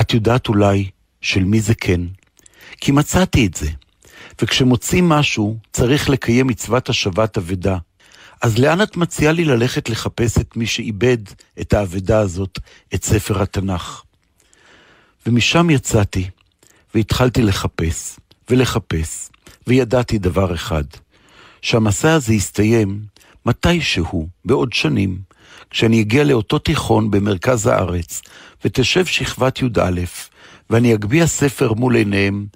[0.00, 0.90] את יודעת אולי
[1.20, 2.00] של מי זה כן?
[2.80, 3.70] כי מצאתי את זה,
[4.42, 7.78] וכשמוצאים משהו, צריך לקיים מצוות השבת אבדה.
[8.42, 11.18] אז לאן את מציעה לי ללכת לחפש את מי שאיבד
[11.60, 12.58] את האבדה הזאת,
[12.94, 14.02] את ספר התנ"ך?
[15.26, 16.30] ומשם יצאתי,
[16.94, 18.18] והתחלתי לחפש,
[18.50, 19.28] ולחפש,
[19.66, 20.84] וידעתי דבר אחד,
[21.62, 23.00] שהמסע הזה יסתיים
[23.46, 25.18] מתישהו, בעוד שנים,
[25.70, 28.22] כשאני אגיע לאותו תיכון במרכז הארץ,
[28.64, 30.00] ותשב שכבת י"א,
[30.70, 32.46] ואני אגביה ספר מול עיניהם,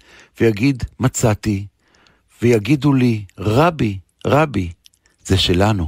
[0.41, 1.67] ויגיד, מצאתי,
[2.43, 4.73] ויגידו לי, רבי, רבי,
[5.27, 5.87] זה שלנו.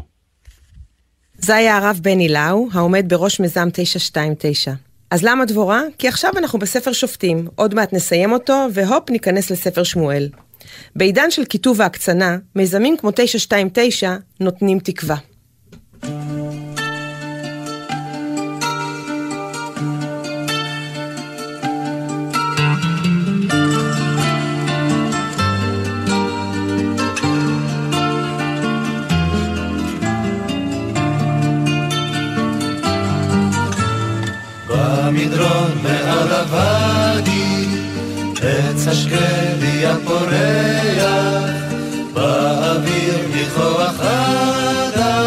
[1.38, 4.72] זה היה הרב בני לאו, העומד בראש מיזם 929.
[5.10, 5.82] אז למה דבורה?
[5.98, 10.28] כי עכשיו אנחנו בספר שופטים, עוד מעט נסיים אותו, והופ, ניכנס לספר שמואל.
[10.96, 15.16] בעידן של כיתוב והקצנה, מיזמים כמו 929 נותנים תקווה.
[38.94, 41.50] השקדי הפורח,
[42.12, 45.24] באוויר מכוח הדסים.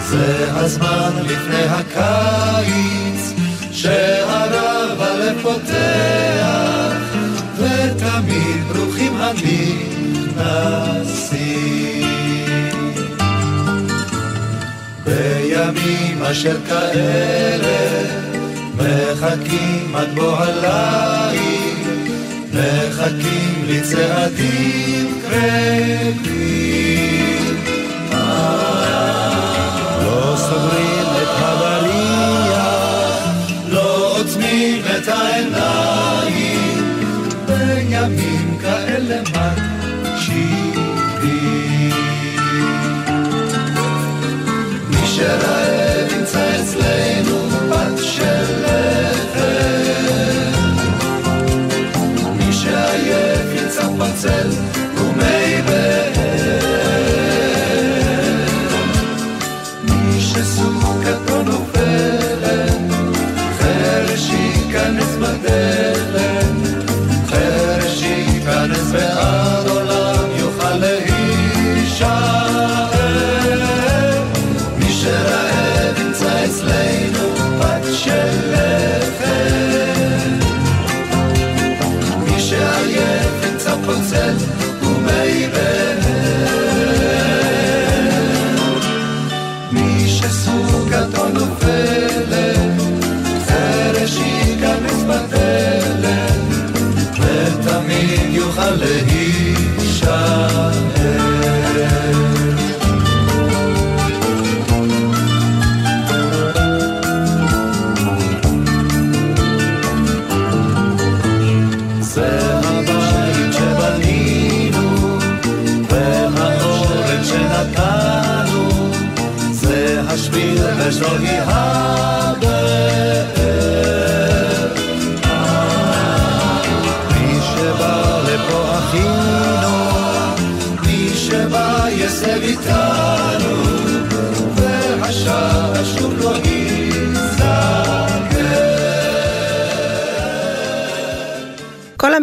[0.00, 3.32] זה הזמן לפני הקיץ,
[3.72, 6.96] שהרב הלב פותח,
[7.56, 9.62] ותמיד ברוכים הנכנסים.
[15.04, 18.31] בימים אשר כאלה
[18.82, 21.76] מחכים עד בוא הליל,
[22.52, 27.11] מחכים לצעדים קרבים.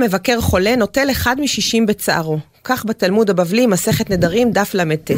[0.03, 2.37] המבקר חולה נוטל אחד משישים בצערו.
[2.63, 5.11] כך בתלמוד הבבלי, מסכת נדרים, דף ל"ט.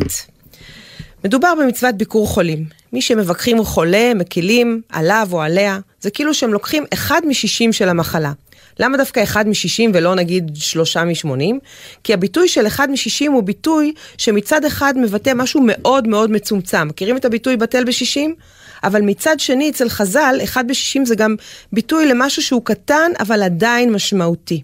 [1.23, 2.65] מדובר במצוות ביקור חולים.
[2.93, 8.31] מי שמבקרים חולה, מקילים עליו או עליה, זה כאילו שהם לוקחים אחד משישים של המחלה.
[8.79, 11.59] למה דווקא אחד משישים ולא נגיד שלושה משמונים?
[12.03, 16.87] כי הביטוי של אחד משישים הוא ביטוי שמצד אחד מבטא משהו מאוד מאוד מצומצם.
[16.87, 18.35] מכירים את הביטוי בטל בשישים?
[18.83, 21.35] אבל מצד שני, אצל חז"ל, אחד בשישים זה גם
[21.73, 24.61] ביטוי למשהו שהוא קטן, אבל עדיין משמעותי.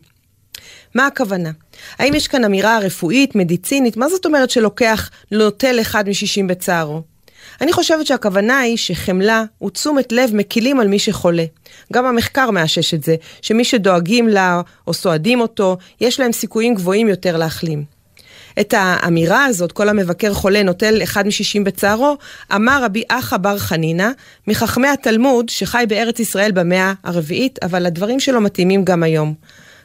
[0.96, 1.52] מה הכוונה?
[2.00, 3.98] האם יש כאן אמירה רפואית, מדיצינית?
[3.98, 7.02] מה זאת אומרת שלוקח, נוטל אחד משישים בצערו?
[7.62, 11.46] אני חושבת שהכוונה היא שחמלה ותשומת לב מקילים על מי שחולה.
[11.94, 17.08] גם המחקר מאשש את זה, שמי שדואגים לה או סועדים אותו, יש להם סיכויים גבוהים
[17.08, 17.98] יותר להחלים.
[18.60, 22.18] את האמירה הזאת, כל המבקר חולה נוטל אחד משישים בצערו,
[22.56, 24.10] אמר רבי אחא בר חנינא,
[24.48, 29.34] מחכמי התלמוד, שחי בארץ ישראל במאה הרביעית, אבל הדברים שלו מתאימים גם היום.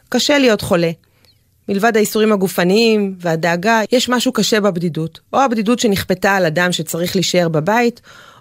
[0.09, 0.91] קשה להיות חולה.
[1.69, 5.21] מלבד האיסורים הגופניים והדאגה, יש משהו קשה בבדידות.
[5.33, 8.01] או הבדידות שנכפתה על אדם שצריך להישאר בבית,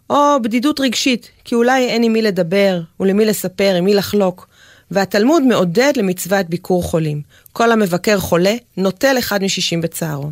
[0.09, 4.47] או בדידות רגשית, כי אולי אין עם מי לדבר, ולמי לספר, עם מי לחלוק.
[4.91, 7.21] והתלמוד מעודד למצוות ביקור חולים.
[7.53, 10.31] כל המבקר חולה, נוטל אחד משישים בצערו.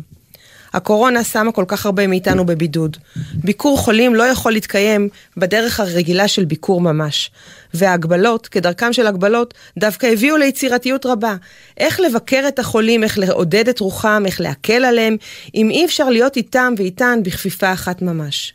[0.72, 2.96] הקורונה שמה כל כך הרבה מאיתנו בבידוד.
[3.34, 7.30] ביקור חולים לא יכול להתקיים בדרך הרגילה של ביקור ממש.
[7.74, 11.36] וההגבלות, כדרכם של הגבלות, דווקא הביאו ליצירתיות רבה.
[11.78, 15.16] איך לבקר את החולים, איך לעודד את רוחם, איך להקל עליהם,
[15.54, 18.54] אם אי אפשר להיות איתם ואיתן בכפיפה אחת ממש.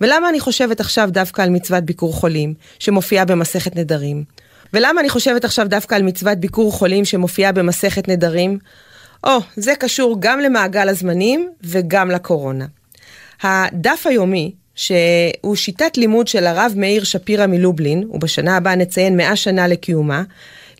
[0.00, 4.24] ולמה אני חושבת עכשיו דווקא על מצוות ביקור חולים, שמופיעה במסכת נדרים?
[4.72, 8.58] ולמה אני חושבת עכשיו דווקא על מצוות ביקור חולים שמופיעה במסכת נדרים?
[9.26, 12.66] או, זה קשור גם למעגל הזמנים וגם לקורונה.
[13.42, 19.68] הדף היומי, שהוא שיטת לימוד של הרב מאיר שפירא מלובלין, ובשנה הבאה נציין מאה שנה
[19.68, 20.22] לקיומה,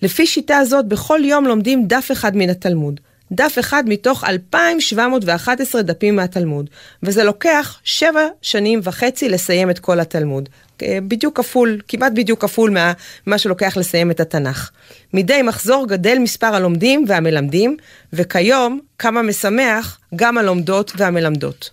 [0.02, 3.00] לפי שיטה הזאת בכל יום לומדים דף אחד מן התלמוד.
[3.32, 6.70] דף אחד מתוך 2,711 דפים מהתלמוד,
[7.02, 10.48] וזה לוקח שבע שנים וחצי לסיים את כל התלמוד.
[10.82, 12.92] בדיוק כפול, כמעט בדיוק כפול מה,
[13.26, 14.70] מה שלוקח לסיים את התנ"ך.
[15.14, 17.76] מדי מחזור גדל מספר הלומדים והמלמדים,
[18.12, 21.70] וכיום כמה משמח גם הלומדות והמלמדות.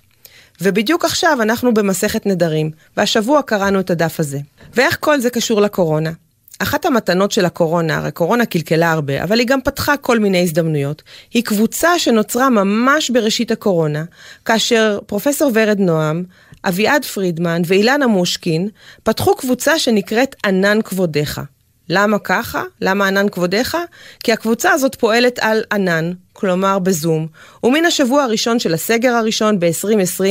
[0.62, 4.40] ובדיוק עכשיו אנחנו במסכת נדרים, והשבוע קראנו את הדף הזה.
[4.74, 6.12] ואיך כל זה קשור לקורונה?
[6.60, 11.02] אחת המתנות של הקורונה, הרי קורונה קלקלה הרבה, אבל היא גם פתחה כל מיני הזדמנויות.
[11.34, 14.04] היא קבוצה שנוצרה ממש בראשית הקורונה,
[14.46, 16.24] כאשר פרופסור ורד נועם,
[16.66, 18.70] אביעד פרידמן ואילנה מושקין
[19.04, 21.42] פתחו קבוצה שנקראת ענן כבודיך.
[21.90, 22.64] למה ככה?
[22.82, 23.78] למה ענן כבודך?
[24.24, 27.28] כי הקבוצה הזאת פועלת על ענן, כלומר בזום,
[27.64, 30.24] ומן השבוע הראשון של הסגר הראשון ב-2020,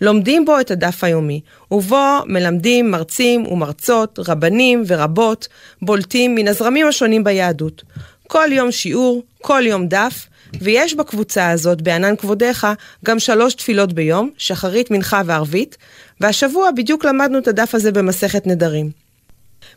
[0.00, 1.40] לומדים בו את הדף היומי,
[1.70, 5.48] ובו מלמדים מרצים ומרצות, רבנים ורבות,
[5.82, 7.82] בולטים מן הזרמים השונים ביהדות.
[8.28, 10.26] כל יום שיעור, כל יום דף,
[10.60, 12.68] ויש בקבוצה הזאת, בענן כבודך,
[13.04, 15.76] גם שלוש תפילות ביום, שחרית, מנחה וערבית,
[16.20, 19.03] והשבוע בדיוק למדנו את הדף הזה במסכת נדרים.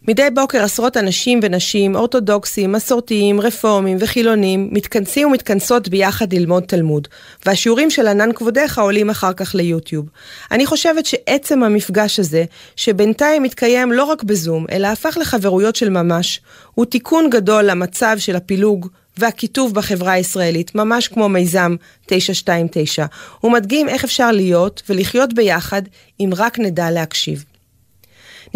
[0.07, 7.07] מדי בוקר עשרות אנשים ונשים, אורתודוקסים, מסורתיים, רפורמים וחילונים, מתכנסים ומתכנסות ביחד ללמוד תלמוד,
[7.45, 10.05] והשיעורים של ענן כבודך עולים אחר כך ליוטיוב.
[10.51, 16.39] אני חושבת שעצם המפגש הזה, שבינתיים מתקיים לא רק בזום, אלא הפך לחברויות של ממש,
[16.73, 21.75] הוא תיקון גדול למצב של הפילוג והקיטוב בחברה הישראלית, ממש כמו מיזם
[22.05, 23.05] 929.
[23.39, 25.81] הוא מדגים איך אפשר להיות ולחיות ביחד
[26.19, 27.43] אם רק נדע להקשיב.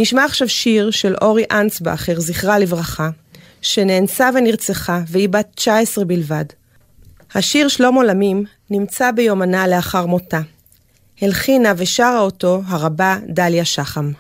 [0.02, 3.10] נשמע עכשיו שיר של אורי אנסבכר, זכרה לברכה,
[3.62, 6.46] שנאנסה ונרצחה, והיא בת 19 בלבד.
[7.36, 10.42] השיר שלום עולמים נמצא ביומנה לאחר מותה.
[11.22, 14.12] הלחינה ושרה אותו הרבה דליה שחם.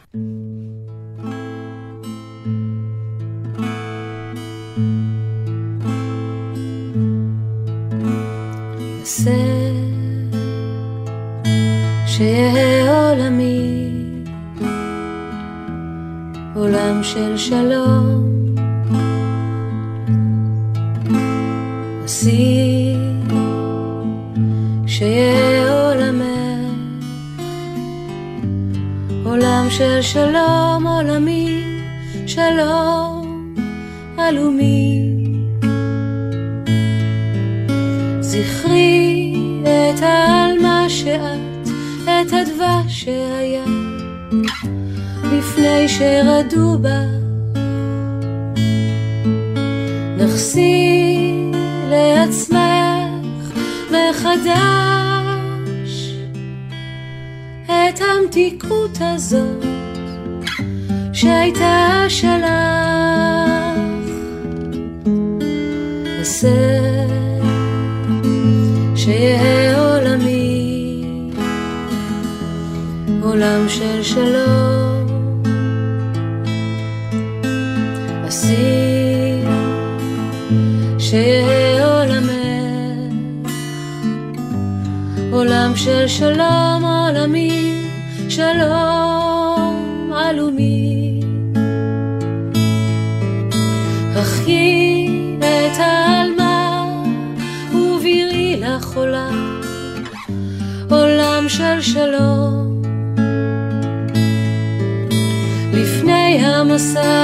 [17.03, 18.30] של שלום.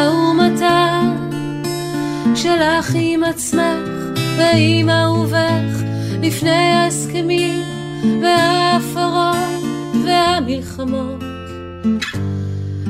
[0.07, 1.15] ומתן
[2.35, 5.83] שלך עם עצמך ועם אהובך
[6.21, 7.63] לפני ההסכמים
[8.21, 9.37] וההפרות
[10.05, 11.23] והמלחמות.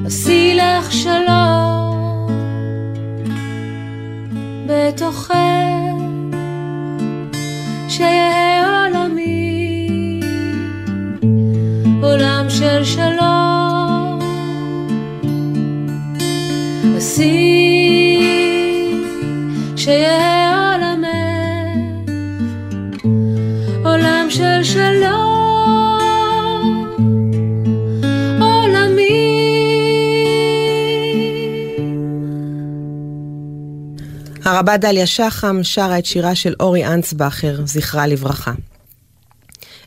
[0.05, 2.27] עשי לך שלום
[4.67, 5.33] בתוכך
[7.89, 10.19] שיהיה עולמי
[12.01, 13.36] עולם של שלום.
[17.17, 18.21] עשי
[19.75, 21.07] שיהיה עולמך
[23.85, 25.89] עולם של שלום
[28.41, 29.07] עולמי.
[34.45, 38.53] הרבה דליה שחם שרה את שירה של אורי אנסבכר, זכרה לברכה.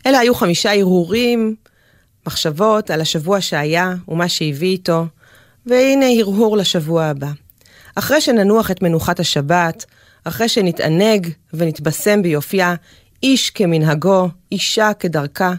[0.06, 1.54] אלה היו חמישה הרהורים,
[2.26, 5.06] מחשבות על השבוע שהיה ומה שהביא איתו,
[5.70, 7.30] והנה הרהור לשבוע הבא.
[7.94, 9.84] אחרי שננוח את מנוחת השבת,
[10.24, 12.74] אחרי שנתענג ונתבשם ביופייה,
[13.22, 15.52] איש כמנהגו, אישה כדרכה,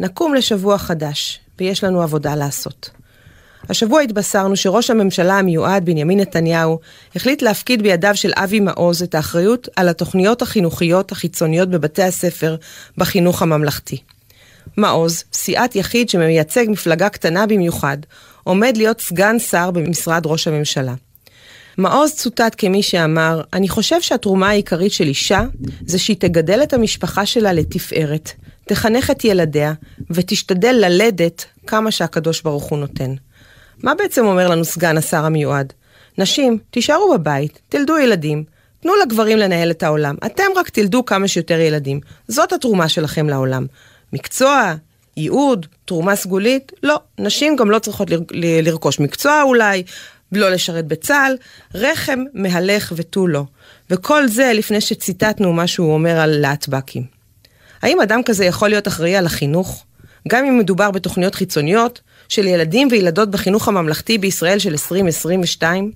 [0.00, 2.90] נקום לשבוע חדש, ויש לנו עבודה לעשות.
[3.68, 6.78] השבוע התבשרנו שראש הממשלה המיועד, בנימין נתניהו,
[7.16, 12.56] החליט להפקיד בידיו של אבי מעוז את האחריות על התוכניות החינוכיות החיצוניות בבתי הספר
[12.98, 13.98] בחינוך הממלכתי.
[14.76, 17.98] מעוז, סיעת יחיד שמייצג מפלגה קטנה במיוחד,
[18.44, 20.94] עומד להיות סגן שר במשרד ראש הממשלה.
[21.78, 25.42] מעוז צוטט כמי שאמר, אני חושב שהתרומה העיקרית של אישה
[25.86, 28.30] זה שהיא תגדל את המשפחה שלה לתפארת,
[28.64, 29.72] תחנך את ילדיה
[30.10, 33.14] ותשתדל ללדת כמה שהקדוש ברוך הוא נותן.
[33.82, 35.72] מה בעצם אומר לנו סגן השר המיועד?
[36.18, 38.44] נשים, תישארו בבית, תלדו ילדים,
[38.80, 42.00] תנו לגברים לנהל את העולם, אתם רק תלדו כמה שיותר ילדים.
[42.28, 43.66] זאת התרומה שלכם לעולם.
[44.12, 44.74] מקצוע,
[45.16, 46.72] ייעוד, תרומה סגולית?
[46.82, 47.00] לא.
[47.18, 48.08] נשים גם לא צריכות
[48.62, 49.82] לרכוש מקצוע אולי,
[50.32, 51.36] לא לשרת בצה"ל,
[51.74, 53.44] רחם, מהלך ותו לא.
[53.90, 57.04] וכל זה לפני שציטטנו מה שהוא אומר על להטב"קים.
[57.82, 59.84] האם אדם כזה יכול להיות אחראי על החינוך?
[60.28, 65.92] גם אם מדובר בתוכניות חיצוניות של ילדים וילדות בחינוך הממלכתי בישראל של 2022?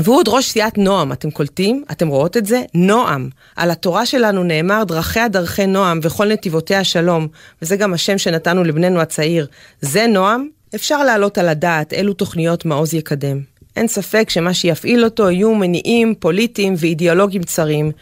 [0.00, 1.84] והוא עוד ראש סיעת נועם, אתם קולטים?
[1.90, 2.62] אתם רואות את זה?
[2.74, 3.28] נועם.
[3.56, 7.28] על התורה שלנו נאמר דרכיה דרכי נועם וכל נתיבותיה שלום,
[7.62, 9.46] וזה גם השם שנתנו לבננו הצעיר.
[9.80, 10.48] זה נועם?
[10.74, 13.40] אפשר להעלות על הדעת אילו תוכניות מעוז יקדם.
[13.76, 17.92] אין ספק שמה שיפעיל אותו יהיו מניעים פוליטיים ואידיאולוגיים צרים.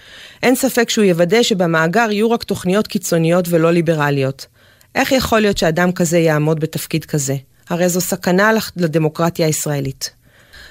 [0.42, 4.46] אין ספק שהוא יוודא שבמאגר יהיו רק תוכניות קיצוניות ולא ליברליות.
[4.94, 7.36] איך יכול להיות שאדם כזה יעמוד בתפקיד כזה?
[7.68, 10.19] הרי זו סכנה לדמוקרטיה הישראלית.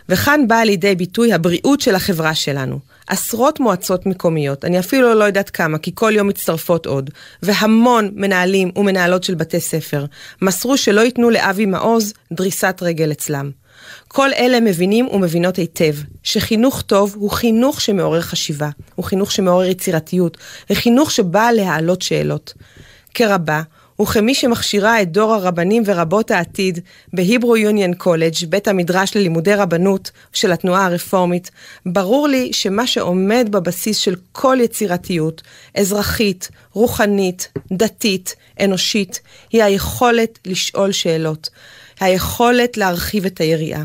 [0.09, 2.79] וכאן באה לידי ביטוי הבריאות של החברה שלנו.
[3.07, 7.09] עשרות מועצות מקומיות, אני אפילו לא יודעת כמה, כי כל יום מצטרפות עוד,
[7.43, 10.05] והמון מנהלים ומנהלות של בתי ספר,
[10.41, 13.51] מסרו שלא ייתנו לאבי מעוז דריסת רגל אצלם.
[14.07, 20.37] כל אלה מבינים ומבינות היטב שחינוך טוב הוא חינוך שמעורר חשיבה, הוא חינוך שמעורר יצירתיות,
[20.69, 22.53] וחינוך שבא להעלות שאלות.
[23.13, 23.61] כרבה,
[24.01, 26.79] וכמי שמכשירה את דור הרבנים ורבות העתיד
[27.13, 31.51] בהיברו יוניון קולג', בית המדרש ללימודי רבנות של התנועה הרפורמית,
[31.85, 35.41] ברור לי שמה שעומד בבסיס של כל יצירתיות,
[35.75, 39.19] אזרחית, רוחנית, דתית, אנושית,
[39.51, 41.49] היא היכולת לשאול שאלות,
[41.99, 43.83] היכולת להרחיב את היריעה.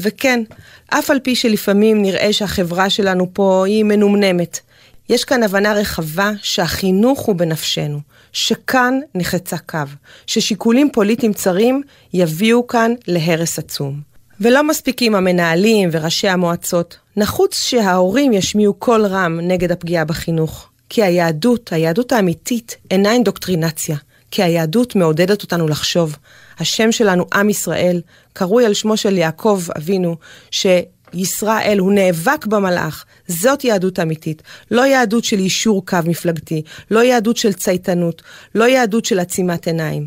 [0.00, 0.42] וכן,
[0.88, 4.60] אף על פי שלפעמים נראה שהחברה שלנו פה היא מנומנמת,
[5.08, 8.00] יש כאן הבנה רחבה שהחינוך הוא בנפשנו,
[8.32, 9.78] שכאן נחצה קו,
[10.26, 11.82] ששיקולים פוליטיים צרים
[12.12, 14.00] יביאו כאן להרס עצום.
[14.40, 20.68] ולא מספיקים המנהלים וראשי המועצות, נחוץ שההורים ישמיעו קול רם נגד הפגיעה בחינוך.
[20.88, 23.96] כי היהדות, היהדות האמיתית, אינה אינדוקטרינציה.
[24.30, 26.16] כי היהדות מעודדת אותנו לחשוב.
[26.58, 28.00] השם שלנו, עם ישראל,
[28.32, 30.16] קרוי על שמו של יעקב אבינו,
[30.50, 30.66] ש...
[31.14, 33.04] ישראל, הוא נאבק במלאך.
[33.28, 34.42] זאת יהדות אמיתית.
[34.70, 38.22] לא יהדות של יישור קו מפלגתי, לא יהדות של צייתנות,
[38.54, 40.06] לא יהדות של עצימת עיניים.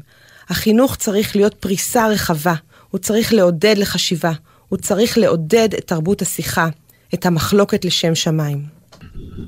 [0.49, 2.53] החינוך צריך להיות פריסה רחבה,
[2.89, 4.31] הוא צריך לעודד לחשיבה,
[4.69, 6.69] הוא צריך לעודד את תרבות השיחה,
[7.13, 8.65] את המחלוקת לשם שמיים.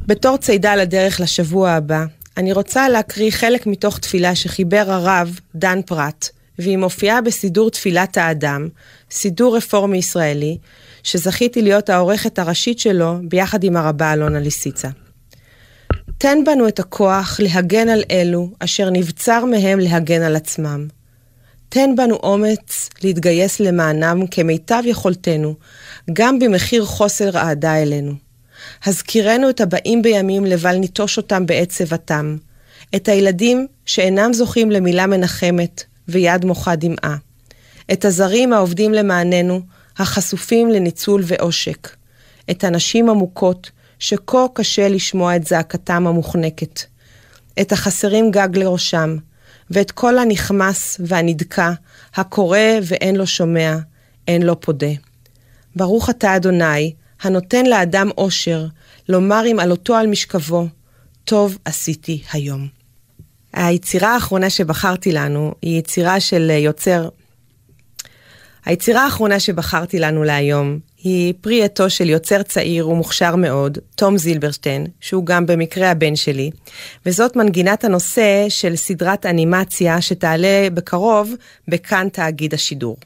[0.08, 2.06] בתור צידה לדרך לשבוע הבא,
[2.38, 6.30] אני רוצה להקריא חלק מתוך תפילה שחיבר הרב דן פרת,
[6.60, 8.68] והיא מופיעה בסידור תפילת האדם,
[9.12, 10.58] סידור רפורמי ישראלי,
[11.04, 14.90] שזכיתי להיות העורכת הראשית שלו ביחד עם הרבה אלונה ליסיצה.
[16.18, 20.88] תן בנו את הכוח להגן על אלו אשר נבצר מהם להגן על עצמם.
[21.70, 25.56] תן בנו אומץ להתגייס למענם כמיטב יכולתנו,
[26.14, 28.14] גם במחיר חוסר אהדה אלינו.
[28.86, 32.38] הזכירנו את הבאים בימים לבל ניטוש אותם בעת שיבתם,
[32.96, 37.16] את הילדים שאינם זוכים למילה מנחמת ויד מוחה דמעה,
[37.92, 39.62] את הזרים העובדים למעננו,
[39.98, 41.96] החשופים לניצול ועושק,
[42.52, 46.84] את הנשים המוכות שכה קשה לשמוע את זעקתם המוחנקת,
[47.62, 49.18] את החסרים גג לראשם,
[49.72, 51.72] ואת כל הנכמס והנדכא,
[52.16, 53.78] הקורא ואין לו שומע,
[54.28, 54.92] אין לו פודה.
[55.76, 58.66] ברוך אתה אדוני, הנותן לאדם אושר,
[59.10, 60.68] לומר עם עלותו על משכבו,
[61.26, 62.68] טוב עשיתי היום.
[63.54, 67.10] היצירה האחרונה שבחרתי לנו היא יצירה של יוצר
[68.66, 74.88] היצירה האחרונה שבחרתי לנו להיום היא פרי עטו של יוצר צעיר ומוכשר מאוד, תום זילברשטיין,
[75.02, 76.52] שהוא גם במקרה הבן שלי,
[77.06, 81.34] וזאת מנגינת הנושא של סדרת אנימציה שתעלה בקרוב
[81.68, 82.98] בכאן תאגיד השידור.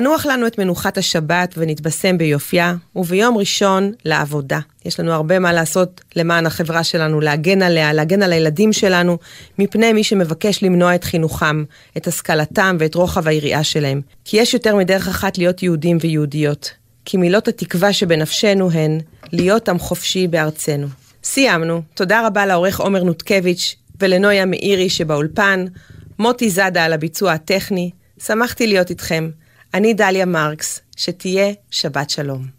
[0.00, 4.58] ננוח לנו את מנוחת השבת ונתבשם ביופייה, וביום ראשון לעבודה.
[4.84, 9.18] יש לנו הרבה מה לעשות למען החברה שלנו, להגן עליה, להגן על הילדים שלנו,
[9.58, 11.64] מפני מי שמבקש למנוע את חינוכם,
[11.96, 14.00] את השכלתם ואת רוחב היריעה שלהם.
[14.24, 16.70] כי יש יותר מדרך אחת להיות יהודים ויהודיות.
[17.04, 19.00] כי מילות התקווה שבנפשנו הן
[19.32, 20.86] להיות עם חופשי בארצנו.
[21.24, 21.82] סיימנו.
[21.94, 25.64] תודה רבה לעורך עומר נותקביץ' ולנויה מאירי שבאולפן,
[26.18, 27.90] מוטי זאדה על הביצוע הטכני.
[28.26, 29.30] שמחתי להיות איתכם.
[29.74, 32.57] אני דליה מרקס, שתהיה שבת שלום.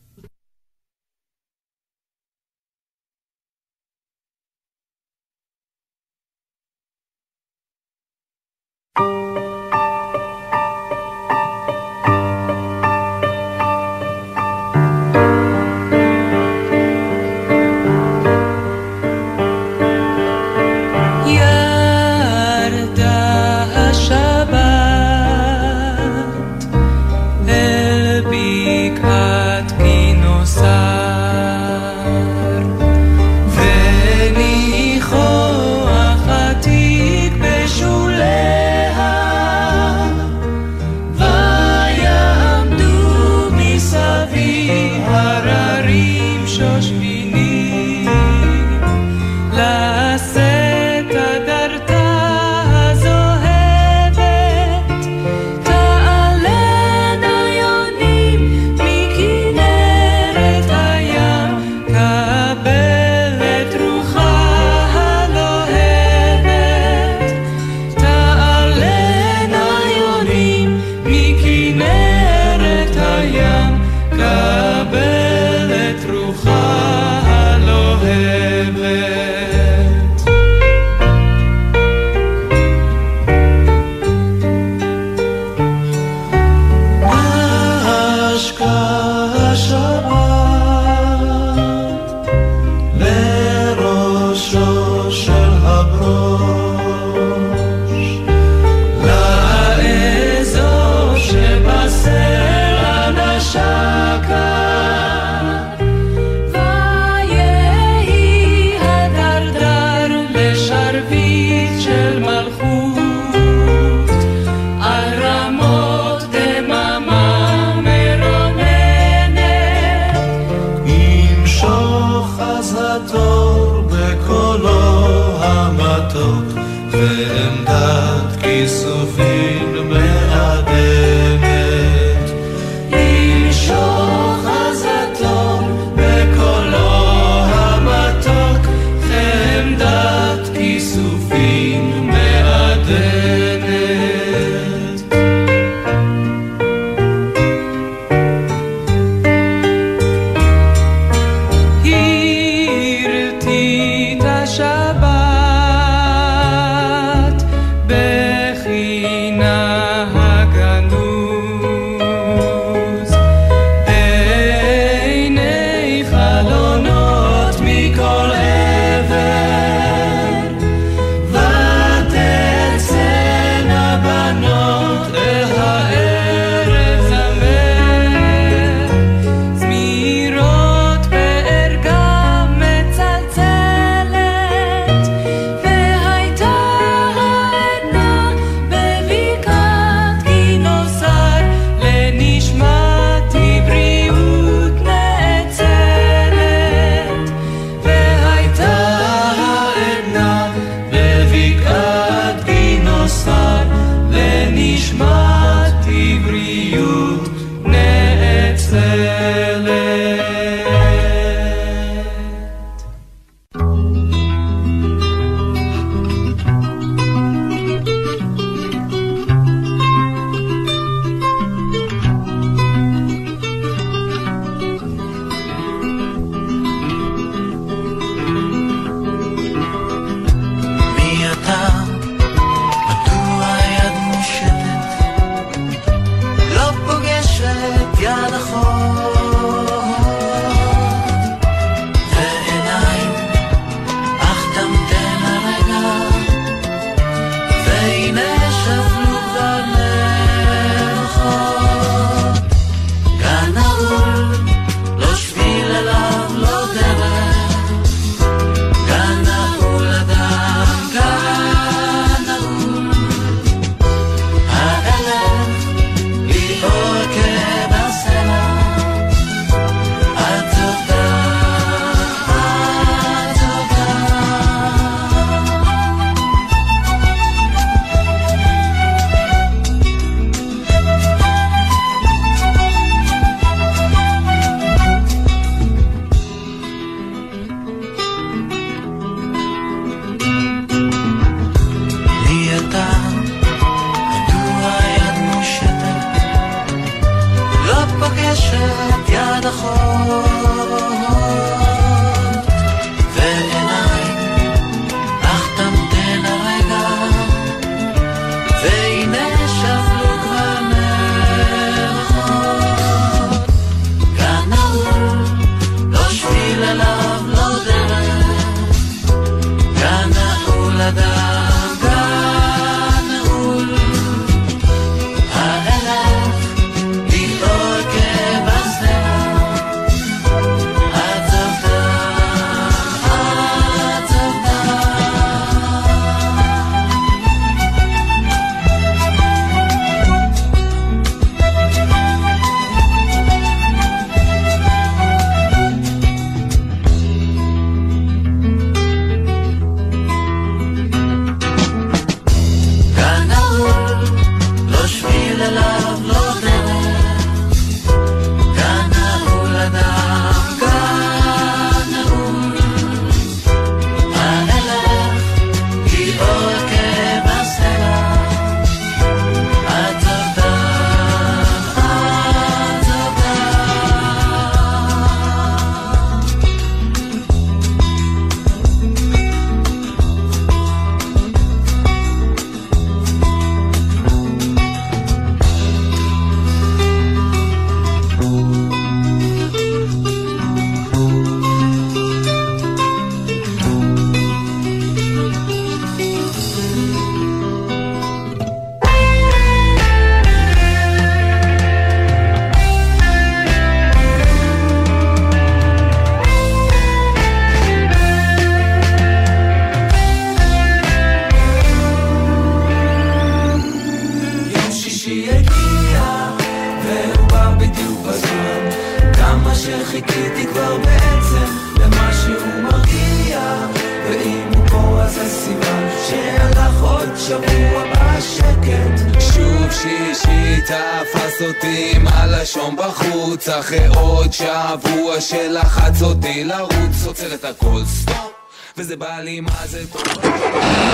[438.90, 440.02] וזה בא לי מה זה טוב.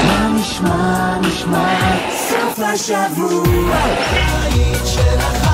[0.08, 1.98] מה נשמע, נשמע,
[2.30, 3.78] סוף השבוע,
[4.44, 5.45] היית של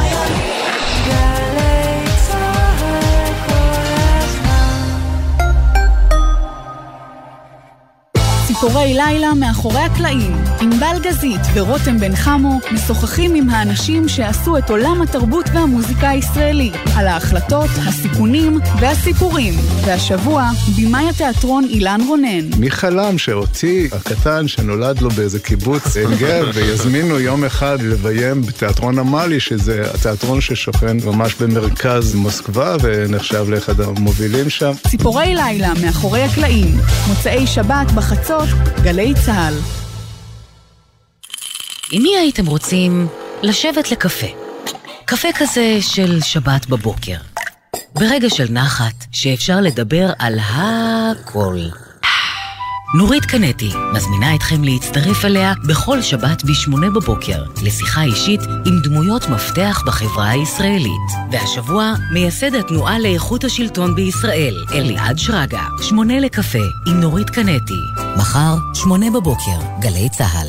[8.62, 10.43] ציפורי לילה מאחורי הקלעים.
[10.62, 17.07] ענבל גזית ורותם בן חמו משוחחים עם האנשים שעשו את עולם התרבות והמוזיקה הישראלי, על
[17.07, 19.53] ההחלטות, הסיכונים והסיפורים.
[19.86, 22.59] והשבוע, במאי התיאטרון אילן רונן.
[22.59, 28.99] מי חלם שאותי, הקטן, שנולד לו באיזה קיבוץ עין גב, ויזמינו יום אחד לביים בתיאטרון
[28.99, 34.72] עמלי, שזה התיאטרון ששוכן ממש במרכז מוסקבה, ונחשב לאחד המובילים שם.
[34.88, 38.51] ציפורי לילה מאחורי הקלעים, מוצאי שבת בחצות
[38.84, 39.54] גלי צה"ל.
[41.91, 43.08] עם מי הייתם רוצים
[43.41, 44.28] לשבת לקפה?
[45.06, 47.18] קפה כזה של שבת בבוקר.
[47.93, 51.60] ברגע של נחת, שאפשר לדבר על הכל.
[52.94, 59.84] נורית קנטי מזמינה אתכם להצטרף אליה בכל שבת ב-8 בבוקר לשיחה אישית עם דמויות מפתח
[59.86, 61.12] בחברה הישראלית.
[61.32, 67.82] והשבוע מייסד התנועה לאיכות השלטון בישראל, אליעד שרגא, שמונה לקפה עם נורית קנטי.
[68.18, 70.48] מחר, 8 בבוקר, גלי צה"ל.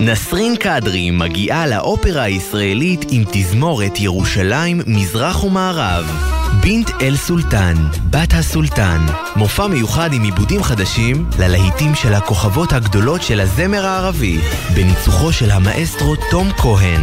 [0.00, 6.31] נסרין קדרי מגיעה לאופרה הישראלית עם תזמורת ירושלים מזרח ומערב.
[6.62, 7.74] בינט אל סולטן,
[8.10, 9.06] בת הסולטן,
[9.36, 14.38] מופע מיוחד עם עיבודים חדשים ללהיטים של הכוכבות הגדולות של הזמר הערבי,
[14.74, 17.00] בניצוחו של המאסטרו תום כהן.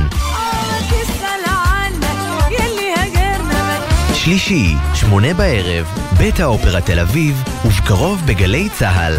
[4.14, 5.86] שלישי, שמונה בערב,
[6.18, 9.16] בית האופרה תל אביב, ובקרוב בגלי צה"ל.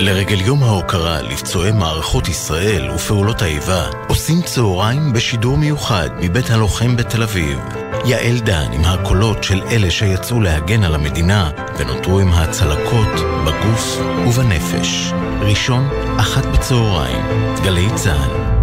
[0.00, 7.22] לרגל יום ההוקרה לפצועי מערכות ישראל ופעולות האיבה, עושים צהריים בשידור מיוחד מבית הלוחם בתל
[7.22, 7.83] אביב.
[8.06, 15.12] יעל דן עם הקולות של אלה שיצאו להגן על המדינה ונותרו עם הצלקות בגוף ובנפש.
[15.40, 15.88] ראשון,
[16.20, 17.22] אחת בצהריים,
[17.62, 18.53] גלי צה"ל.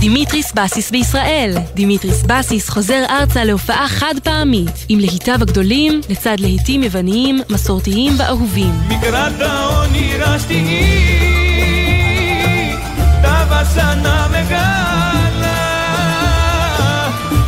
[0.00, 1.54] דימיטריס בסיס בישראל.
[1.74, 8.72] דימיטריס בסיס חוזר ארצה להופעה חד פעמית, עם להיטיו הגדולים לצד להיטים יווניים, מסורתיים ואהובים.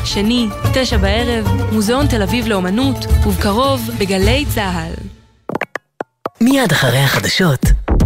[0.05, 4.95] שני, תשע בערב, מוזיאון תל אביב לאומנות, ובקרוב בגלי צה"ל.
[6.41, 7.61] מיד אחרי החדשות,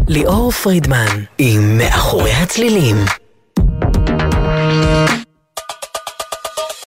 [0.08, 2.96] ליאור פרידמן עם מאחורי הצלילים.